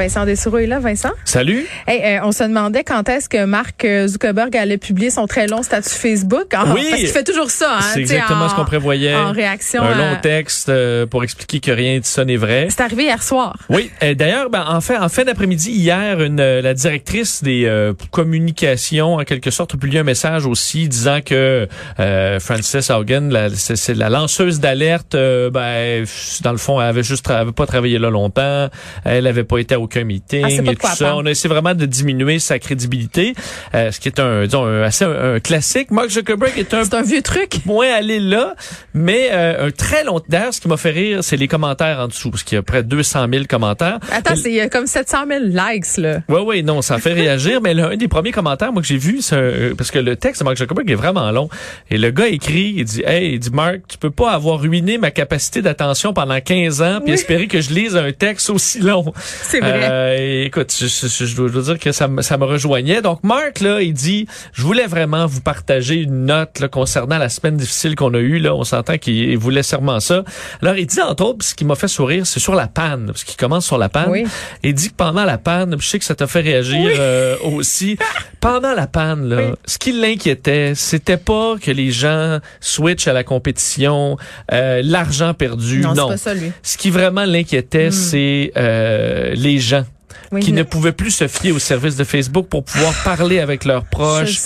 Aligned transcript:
Vincent 0.00 0.24
Dessureau 0.24 0.56
est 0.56 0.66
là, 0.66 0.78
Vincent? 0.78 1.10
Salut. 1.26 1.66
Hey, 1.86 2.16
euh, 2.16 2.20
on 2.24 2.32
se 2.32 2.42
demandait 2.42 2.84
quand 2.84 3.06
est-ce 3.10 3.28
que 3.28 3.44
Mark 3.44 3.84
euh, 3.84 4.06
Zuckerberg 4.08 4.56
allait 4.56 4.78
publier 4.78 5.10
son 5.10 5.26
très 5.26 5.46
long 5.46 5.62
statut 5.62 5.90
Facebook. 5.90 6.46
Ah, 6.54 6.64
Oui. 6.74 6.86
Parce 6.88 7.00
qu'il 7.02 7.08
fait 7.10 7.22
toujours 7.22 7.50
ça. 7.50 7.76
Hein, 7.76 7.84
C'est 7.92 8.00
exactement 8.00 8.44
en- 8.44 8.48
ce 8.48 8.54
qu'on 8.54 8.64
prévoyait. 8.64 9.14
En 9.14 9.32
réaction 9.32 9.82
Un 9.82 9.92
à- 9.92 9.94
long 10.14 10.16
texte 10.22 10.70
euh, 10.70 11.04
pour 11.04 11.22
expliquer 11.22 11.60
que 11.60 11.70
rien 11.70 11.98
de 11.98 12.04
ça 12.06 12.24
n'est 12.24 12.38
vrai. 12.38 12.68
C'est 12.70 12.80
arrivé 12.82 13.02
hier 13.04 13.22
soir. 13.22 13.58
Oui, 13.68 13.90
euh, 14.02 14.14
d'ailleurs, 14.14 14.48
ben, 14.48 14.64
en 14.66 14.80
fait, 14.80 14.96
en 14.96 15.10
fin 15.10 15.24
d'après-midi, 15.24 15.70
hier, 15.70 16.18
une, 16.22 16.36
la 16.60 16.72
directrice 16.72 17.42
des 17.42 17.66
euh, 17.66 17.92
communications, 18.10 19.16
en 19.16 19.24
quelque 19.24 19.50
sorte, 19.50 19.74
a 19.74 19.76
publié 19.76 20.00
un 20.00 20.04
message 20.04 20.46
aussi 20.46 20.88
disant 20.88 21.18
que 21.22 21.68
euh, 22.00 22.40
Frances 22.40 22.90
Haugen, 22.90 23.28
la, 23.30 23.50
c'est, 23.50 23.92
la 23.94 24.08
lanceuse 24.08 24.60
d'alerte, 24.60 25.12
ben, 25.14 26.06
dans 26.42 26.52
le 26.52 26.58
fond, 26.58 26.80
elle 26.80 26.88
avait 26.88 27.02
juste 27.02 27.28
tra- 27.28 27.34
avait 27.40 27.52
pas 27.52 27.66
travaillé 27.66 27.98
là 27.98 28.08
longtemps, 28.08 28.68
elle 29.04 29.26
avait 29.26 29.44
pas 29.44 29.58
été 29.58 29.74
à 29.74 29.78
aucun 29.80 29.89
meeting 29.98 30.42
Elle 30.44 30.50
sait 30.52 30.62
pas 30.62 30.72
et 30.72 30.76
tout 30.76 30.86
ça. 30.96 31.16
On 31.16 31.26
a 31.26 31.30
essayé 31.30 31.48
vraiment 31.52 31.74
de 31.74 31.86
diminuer 31.86 32.38
sa 32.38 32.58
crédibilité, 32.58 33.34
euh, 33.74 33.90
ce 33.90 34.00
qui 34.00 34.08
est 34.08 34.18
un, 34.20 34.44
disons, 34.44 34.64
un, 34.66 34.82
assez 34.82 35.04
un, 35.04 35.34
un 35.34 35.40
classique. 35.40 35.90
Mark 35.90 36.08
Zuckerberg 36.10 36.52
est 36.58 36.72
un 36.74 36.84
C'est 36.84 36.94
un 36.94 37.02
vieux 37.02 37.22
truc. 37.22 37.58
moins 37.66 37.92
aller 37.92 38.20
là, 38.20 38.54
mais 38.94 39.28
euh, 39.32 39.66
un 39.66 39.70
très 39.70 40.04
long. 40.04 40.20
D'ailleurs, 40.28 40.54
ce 40.54 40.60
qui 40.60 40.68
m'a 40.68 40.76
fait 40.76 40.90
rire, 40.90 41.22
c'est 41.22 41.36
les 41.36 41.48
commentaires 41.48 41.98
en 42.00 42.08
dessous, 42.08 42.30
parce 42.30 42.42
qu'il 42.42 42.56
y 42.56 42.58
a 42.58 42.62
près 42.62 42.82
de 42.82 42.88
200 42.88 43.26
000 43.32 43.44
commentaires. 43.48 43.98
Attends, 44.10 44.36
c'est 44.36 44.50
il 44.50 44.56
y 44.56 44.60
a 44.60 44.68
comme 44.68 44.86
700 44.86 45.18
000 45.28 45.40
likes, 45.46 45.96
là. 45.98 46.20
Ouais, 46.28 46.40
ouais, 46.40 46.62
non, 46.62 46.82
ça 46.82 46.98
fait 46.98 47.12
réagir, 47.12 47.60
mais 47.60 47.74
l'un 47.74 47.96
des 47.96 48.08
premiers 48.08 48.32
commentaires, 48.32 48.72
moi, 48.72 48.82
que 48.82 48.88
j'ai 48.88 48.96
vu, 48.96 49.20
c'est 49.22 49.36
un- 49.36 49.74
parce 49.76 49.90
que 49.90 49.98
le 49.98 50.16
texte 50.16 50.40
de 50.40 50.44
Mark 50.44 50.56
Zuckerberg 50.58 50.90
est 50.90 50.94
vraiment 50.94 51.30
long. 51.30 51.48
Et 51.90 51.98
le 51.98 52.10
gars 52.10 52.28
écrit, 52.28 52.74
il 52.76 52.84
dit, 52.84 53.02
hey, 53.04 53.34
il 53.34 53.38
dit, 53.38 53.50
Mark, 53.50 53.78
tu 53.88 53.98
peux 53.98 54.10
pas 54.10 54.32
avoir 54.32 54.60
ruiné 54.60 54.98
ma 54.98 55.10
capacité 55.10 55.62
d'attention 55.62 56.12
pendant 56.12 56.40
15 56.40 56.82
ans, 56.82 56.98
puis 57.00 57.08
Oui. 57.08 57.14
espérer 57.14 57.46
que 57.46 57.60
je 57.60 57.70
lise 57.72 57.96
un 57.96 58.12
texte 58.12 58.50
aussi 58.50 58.80
long. 58.80 59.12
C'est 59.42 59.60
vrai. 59.60 59.69
Euh, 59.74 60.44
écoute, 60.44 60.72
je, 60.78 60.86
je- 60.86 61.24
je 61.24 61.36
dois 61.36 61.62
dire 61.62 61.78
que 61.78 61.92
ça, 61.92 62.08
me- 62.08 62.22
ça 62.22 62.36
me 62.38 62.44
rejoignait. 62.44 63.02
Donc, 63.02 63.22
Mark, 63.24 63.60
là, 63.60 63.80
il 63.80 63.92
dit, 63.92 64.26
je 64.52 64.62
voulais 64.62 64.86
vraiment 64.86 65.26
vous 65.26 65.40
partager 65.40 65.96
une 65.96 66.26
note 66.26 66.60
là, 66.60 66.68
concernant 66.68 67.18
la 67.18 67.28
semaine 67.28 67.56
difficile 67.56 67.94
qu'on 67.96 68.14
a 68.14 68.18
eue. 68.18 68.38
Là, 68.38 68.54
on 68.54 68.64
s'entend 68.64 68.98
qu'il 68.98 69.36
voulait 69.38 69.62
sûrement 69.62 70.00
ça. 70.00 70.24
Alors, 70.62 70.76
il 70.76 70.86
dit, 70.86 71.00
entre 71.00 71.24
autres, 71.24 71.44
ce 71.44 71.54
qui 71.54 71.64
m'a 71.64 71.74
fait 71.74 71.88
sourire, 71.88 72.26
c'est 72.26 72.40
sur 72.40 72.54
la 72.54 72.66
panne, 72.66 73.06
parce 73.06 73.24
qu'il 73.24 73.36
commence 73.36 73.66
sur 73.66 73.78
la 73.78 73.88
panne. 73.88 74.10
Oui. 74.10 74.24
Il 74.62 74.74
dit 74.74 74.90
que 74.90 74.94
pendant 74.96 75.24
la 75.24 75.38
panne, 75.38 75.76
je 75.78 75.86
sais 75.86 75.98
que 75.98 76.04
ça 76.04 76.14
t'a 76.14 76.26
fait 76.26 76.40
réagir 76.40 76.90
euh, 76.98 77.36
aussi. 77.42 77.96
Pendant 78.40 78.72
la 78.74 78.86
panne, 78.86 79.28
là, 79.28 79.36
Oui. 79.36 79.54
ce 79.66 79.76
qui 79.76 79.92
l'inquiétait, 79.92 80.72
c'était 80.74 81.18
pas 81.18 81.56
que 81.60 81.70
les 81.70 81.90
gens 81.90 82.38
switchent 82.60 83.06
à 83.06 83.12
la 83.12 83.22
compétition, 83.22 84.16
euh, 84.52 84.80
l'argent 84.82 85.34
perdu. 85.34 85.80
Non, 85.80 85.92
Non. 85.94 86.08
pas 86.08 86.16
ça, 86.16 86.32
lui. 86.32 86.50
Ce 86.62 86.78
qui 86.78 86.88
vraiment 86.88 87.26
l'inquiétait, 87.26 87.90
c'est 87.90 88.50
euh, 88.56 89.34
les 89.34 89.58
gens 89.60 89.86
Oui, 90.32 90.40
qui 90.40 90.52
mais- 90.52 90.58
ne 90.60 90.62
pouvaient 90.64 90.92
plus 90.92 91.10
se 91.10 91.26
fier 91.26 91.50
au 91.52 91.58
service 91.58 91.96
de 91.96 92.04
Facebook 92.04 92.46
pour 92.48 92.62
pouvoir 92.64 92.92
parler 93.04 93.40
avec 93.40 93.64
leurs 93.64 93.84
proches, 93.84 94.38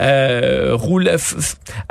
euh, 0.00 0.70
rouler, 0.74 1.16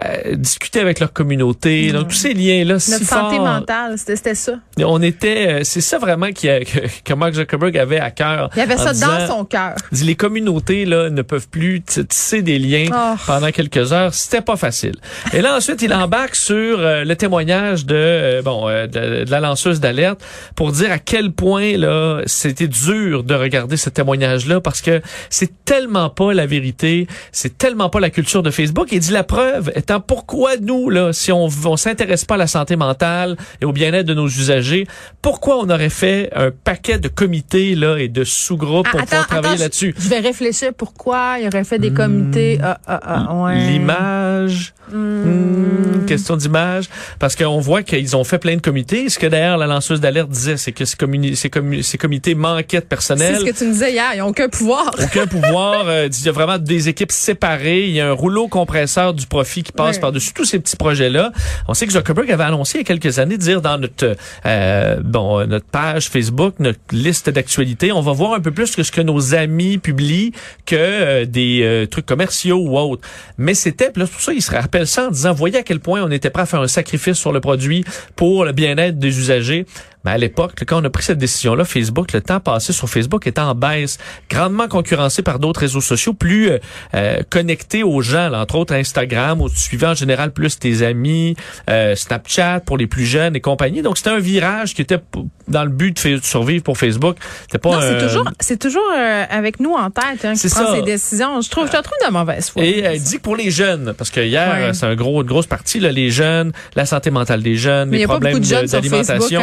euh, 0.06 0.36
discuter 0.36 0.80
avec 0.80 1.00
leur 1.00 1.12
communauté. 1.14 1.92
Donc 1.92 2.10
tous 2.10 2.16
ces 2.16 2.34
liens-là, 2.34 2.80
si 2.80 2.92
Notre 2.92 3.06
santé 3.06 3.40
mentale, 3.40 3.98
c'était 3.98 4.16
c'était 4.16 4.36
ça. 4.36 4.54
on 4.80 5.02
était, 5.02 5.48
euh, 5.48 5.60
c'est 5.64 5.82
ça 5.82 5.98
vraiment 5.98 6.32
qui 6.32 6.50
a- 6.50 6.64
que, 6.64 6.80
que 7.04 7.14
Mark 7.14 7.34
Zuckerberg 7.34 7.78
avait 7.78 8.00
à 8.00 8.12
cœur. 8.12 8.50
Il 8.56 8.62
avait 8.62 8.78
ça 8.78 8.94
disant- 8.94 9.08
dans 9.08 9.28
son 9.28 9.46
cœur. 9.46 9.76
il 9.92 9.98
dit, 9.98 10.04
les 10.06 10.16
communautés 10.16 10.86
là 10.86 11.10
ne 11.10 11.22
peuvent 11.22 11.48
plus 11.50 11.82
tisser 11.82 12.42
des 12.42 12.58
liens 12.60 12.86
Oh. 12.94 13.16
pendant 13.26 13.52
quelques 13.52 13.92
heures. 13.94 14.14
C'était 14.14 14.42
pas 14.42 14.56
facile. 14.56 14.96
Et 15.34 15.42
là 15.42 15.56
ensuite, 15.56 15.82
il 15.82 15.94
embarque 15.94 16.36
sur 16.36 16.80
euh, 16.80 17.04
le 17.04 17.16
témoignage 17.16 17.86
de 17.86 17.96
euh, 17.96 18.42
bon 18.42 18.68
euh, 18.68 18.88
de, 18.88 19.26
de 19.26 19.32
la 19.32 19.40
lanceuse 19.40 19.80
d'alerte 19.80 20.22
pour 20.56 20.72
dire 20.72 20.92
à 20.92 21.00
quel 21.00 21.32
point 21.32 21.78
là 21.78 22.22
c'était 22.26 22.68
dur 22.68 23.24
de 23.24 23.41
regarder 23.42 23.78
ce 23.78 23.90
témoignage-là 23.90 24.62
parce 24.62 24.82
que 24.82 25.02
c'est 25.30 25.66
tellement 25.66 26.10
pas 26.10 26.34
la 26.34 26.46
vérité, 26.46 27.08
c'est 27.32 27.58
tellement 27.58 27.90
pas 27.90 28.00
la 28.00 28.10
culture 28.10 28.44
de 28.44 28.52
Facebook. 28.52 28.90
Il 28.92 29.00
dit 29.00 29.12
la 29.12 29.24
preuve 29.24 29.72
étant 29.76 30.00
pourquoi 30.00 30.58
nous 30.58 30.90
là, 30.90 31.14
si 31.14 31.32
on 31.32 31.48
on 31.66 31.78
s'intéresse 31.78 32.26
pas 32.26 32.36
à 32.36 32.38
la 32.38 32.48
santé 32.48 32.76
mentale 32.76 33.38
et 33.62 33.66
au 33.66 33.72
bien-être 33.72 34.06
de 34.06 34.14
nos 34.14 34.28
usagers, 34.28 34.88
pourquoi 35.22 35.58
on 35.60 35.70
aurait 35.70 35.90
fait 35.90 36.30
un 36.36 36.52
paquet 36.52 37.00
de 37.00 37.08
comités 37.08 37.76
là 37.76 37.98
et 37.98 38.08
de 38.08 38.24
sous-groupes 38.24 38.90
pour 38.90 39.00
Ah, 39.00 39.06
pouvoir 39.06 39.28
travailler 39.28 39.58
là-dessus? 39.58 39.94
Je 39.98 40.10
vais 40.10 40.20
réfléchir 40.20 40.74
pourquoi 40.74 41.38
il 41.40 41.48
aurait 41.48 41.64
fait 41.64 41.80
des 41.80 41.92
comités. 41.92 42.60
Ah, 42.62 42.80
ah, 42.88 43.00
ah, 43.04 43.36
ouais. 43.36 43.56
L'image, 43.68 44.74
hmm, 44.92 46.06
question 46.08 46.36
d'image, 46.38 46.86
parce 47.20 47.36
qu'on 47.36 47.60
voit 47.60 47.84
qu'ils 47.84 48.16
ont 48.16 48.24
fait 48.24 48.38
plein 48.40 48.56
de 48.56 48.62
comités. 48.62 49.10
Ce 49.10 49.18
que 49.20 49.28
d'ailleurs 49.28 49.58
la 49.58 49.68
lanceuse 49.68 50.00
d'alerte 50.02 50.30
disait, 50.30 50.58
c'est 50.58 50.72
que 50.72 50.86
ces, 50.86 50.96
ces, 51.36 51.52
ces 51.82 51.98
comités 51.98 52.36
manquaient 52.36 52.82
de 52.82 52.86
C'est 53.34 53.40
ce 53.40 53.46
que 53.46 53.58
tu 53.58 53.66
me 53.66 53.74
disais 53.74 53.92
hier. 53.92 54.12
Ils 54.14 54.20
n'ont 54.20 54.28
aucun 54.28 54.50
pouvoir. 54.50 54.92
Aucun 55.02 55.28
pouvoir. 55.28 55.88
euh, 55.88 56.10
il 56.12 56.26
y 56.26 56.30
a 56.30 56.32
vraiment 56.32 56.58
des 56.58 56.90
équipes 56.90 57.12
séparées. 57.12 57.86
Il 57.88 57.92
y 57.92 58.02
a 58.02 58.10
un 58.10 58.14
rouleau 58.14 58.48
compresseur 58.48 59.14
du 59.14 59.26
profit 59.28 59.64
qui 59.64 59.72
passe 59.72 60.00
par-dessus 60.00 60.34
tous 60.34 60.46
ces 60.46 60.60
petits 60.60 60.76
projets-là. 60.76 61.32
On 61.68 61.74
sait 61.74 61.88
que 61.88 61.94
Zuckerberg 61.94 62.32
avait 62.32 62.44
annoncé 62.44 62.78
il 62.78 62.82
y 62.82 62.82
a 62.82 62.86
quelques 62.86 63.20
années 63.20 63.38
de 63.38 63.42
dire 63.42 63.62
dans 63.62 63.78
notre 63.78 64.16
euh, 64.46 64.98
bon 65.04 65.40
euh, 65.40 65.46
notre 65.46 65.66
page 65.66 66.10
Facebook, 66.10 66.56
notre 66.60 66.80
liste 66.92 67.30
d'actualités, 67.30 67.92
on 67.92 68.02
va 68.02 68.12
voir 68.14 68.34
un 68.34 68.40
peu 68.40 68.52
plus 68.52 68.76
que 68.76 68.84
ce 68.84 68.92
que 68.92 69.02
nos 69.02 69.36
amis 69.36 69.78
publient 69.78 70.32
que 70.66 70.76
euh, 70.76 71.26
des 71.26 71.88
trucs 71.90 72.06
commerciaux 72.06 72.58
ou 72.58 72.78
autres. 72.78 73.08
Mais 73.38 73.54
c'était, 73.54 73.92
là, 73.96 74.06
pour 74.06 74.22
ça, 74.22 74.34
il 74.34 74.42
se 74.42 74.52
rappelle 74.52 74.88
ça 74.88 75.08
en 75.08 75.12
disant, 75.12 75.34
voyez 75.34 75.58
à 75.60 75.64
quel 75.64 75.80
point 75.80 76.02
on 76.04 76.12
était 76.12 76.30
prêt 76.30 76.44
à 76.44 76.46
faire 76.46 76.62
un 76.62 76.68
sacrifice 76.68 77.18
sur 77.18 77.32
le 77.32 77.40
produit 77.40 77.84
pour 78.16 78.46
le 78.46 78.52
bien-être 78.52 79.00
des 79.00 79.20
usagers. 79.20 79.66
Mais 80.06 80.12
à 80.12 80.18
l'époque, 80.18 80.54
quand 80.66 80.82
on 80.82 80.86
a 80.86 80.90
pris 80.90 81.04
cette 81.04 81.18
décision-là, 81.18 81.66
Facebook, 81.66 82.12
le 82.14 82.22
temps 82.22 82.40
passé 82.40 82.74
sur 82.74 82.90
Facebook 82.90 83.28
était 83.28 83.42
en 83.42 83.56
baisse, 83.56 83.98
grandement 84.30 84.68
concurrencé 84.68 85.22
par 85.22 85.40
d'autres 85.40 85.60
réseaux 85.60 85.82
sociaux, 85.82 86.14
plus 86.14 86.50
euh, 86.50 86.60
euh, 86.96 87.22
connectés 87.30 87.84
aux 87.84 88.02
gens, 88.02 88.30
là, 88.30 88.42
entre 88.42 88.56
autres 88.56 88.74
Instagram, 88.74 89.42
où 89.42 89.50
tu 89.50 89.58
suivais 89.58 89.88
en 89.88 89.94
général 89.94 90.32
plus 90.32 90.58
tes 90.58 90.82
amis, 90.86 91.36
euh, 91.70 91.96
Snapchat 91.96 92.62
pour 92.62 92.78
les 92.78 92.88
plus 92.88 93.06
jeunes 93.06 93.36
et 93.36 93.42
compagnie. 93.42 93.82
Donc 93.82 93.98
c'était 93.98 94.10
un 94.10 94.20
virage 94.20 94.74
qui 94.74 94.82
était 94.82 95.00
dans 95.48 95.64
le 95.64 95.70
but 95.70 96.08
de, 96.08 96.20
survivre 96.24 96.64
pour 96.64 96.78
Facebook. 96.78 97.18
C'était 97.44 97.58
pas 97.58 97.70
Non, 97.72 97.82
c'est 97.82 98.08
toujours, 98.08 98.32
c'est 98.40 98.60
toujours 98.60 98.92
euh, 98.98 99.24
avec 99.30 99.60
nous 99.60 99.74
en 99.74 99.90
tête 99.90 100.24
hein, 100.24 100.34
qui 100.34 100.48
prend 100.48 100.66
ça. 100.66 100.76
ses 100.76 100.82
décisions. 100.82 101.42
Je 101.42 101.50
trouve, 101.50 101.68
je 101.68 101.72
te 101.72 101.82
trouve 101.82 101.98
de 102.08 102.12
mauvaise 102.12 102.50
foi. 102.50 102.64
Et 102.64 102.80
elle 102.80 103.02
dit 103.02 103.18
que 103.18 103.22
pour 103.22 103.36
les 103.36 103.52
jeunes, 103.52 103.94
parce 103.98 104.10
que 104.10 104.22
hier, 104.22 104.42
Ouais. 104.52 104.74
c'est 104.74 104.86
un 104.86 104.96
gros, 104.96 105.22
une 105.22 105.28
grosse 105.28 105.46
partie, 105.46 105.80
là, 105.80 105.92
les 105.92 106.10
jeunes, 106.10 106.52
la 106.76 106.86
santé 106.86 107.12
mentale 107.12 107.42
des 107.42 107.56
jeunes, 107.56 107.90
Mais 107.90 108.00
les 108.00 108.06
problèmes 108.06 108.40
d'alimentation. 108.40 109.42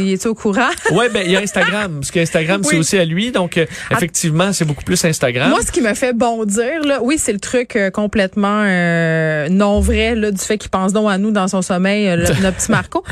Il 0.00 0.12
est 0.12 0.26
au 0.26 0.34
courant? 0.34 0.68
Ouais, 0.92 1.08
ben 1.08 1.22
il 1.24 1.30
y 1.32 1.36
a 1.36 1.40
Instagram, 1.40 1.98
parce 2.00 2.10
que 2.10 2.20
Instagram 2.20 2.62
c'est 2.64 2.72
Oui. 2.74 2.78
aussi 2.80 2.98
à 2.98 3.04
lui, 3.04 3.30
donc 3.30 3.56
euh, 3.58 3.66
effectivement 3.90 4.52
c'est 4.52 4.64
beaucoup 4.64 4.82
plus 4.84 5.02
Instagram. 5.04 5.50
Moi, 5.50 5.60
ce 5.64 5.70
qui 5.70 5.80
me 5.80 5.94
fait 5.94 6.12
bondir, 6.12 6.82
là, 6.84 6.98
oui, 7.02 7.16
c'est 7.18 7.32
le 7.32 7.38
truc 7.38 7.76
euh, 7.76 7.90
complètement 7.90 8.62
euh, 8.64 9.48
non 9.48 9.80
vrai 9.80 10.14
là, 10.14 10.30
du 10.30 10.38
fait 10.38 10.58
qu'il 10.58 10.70
pense 10.70 10.92
donc 10.92 11.10
à 11.10 11.18
nous 11.18 11.30
dans 11.30 11.48
son 11.48 11.62
sommeil, 11.62 12.08
euh, 12.08 12.16
le- 12.16 12.24
notre 12.42 12.56
petit 12.56 12.70
Marco. 12.70 13.04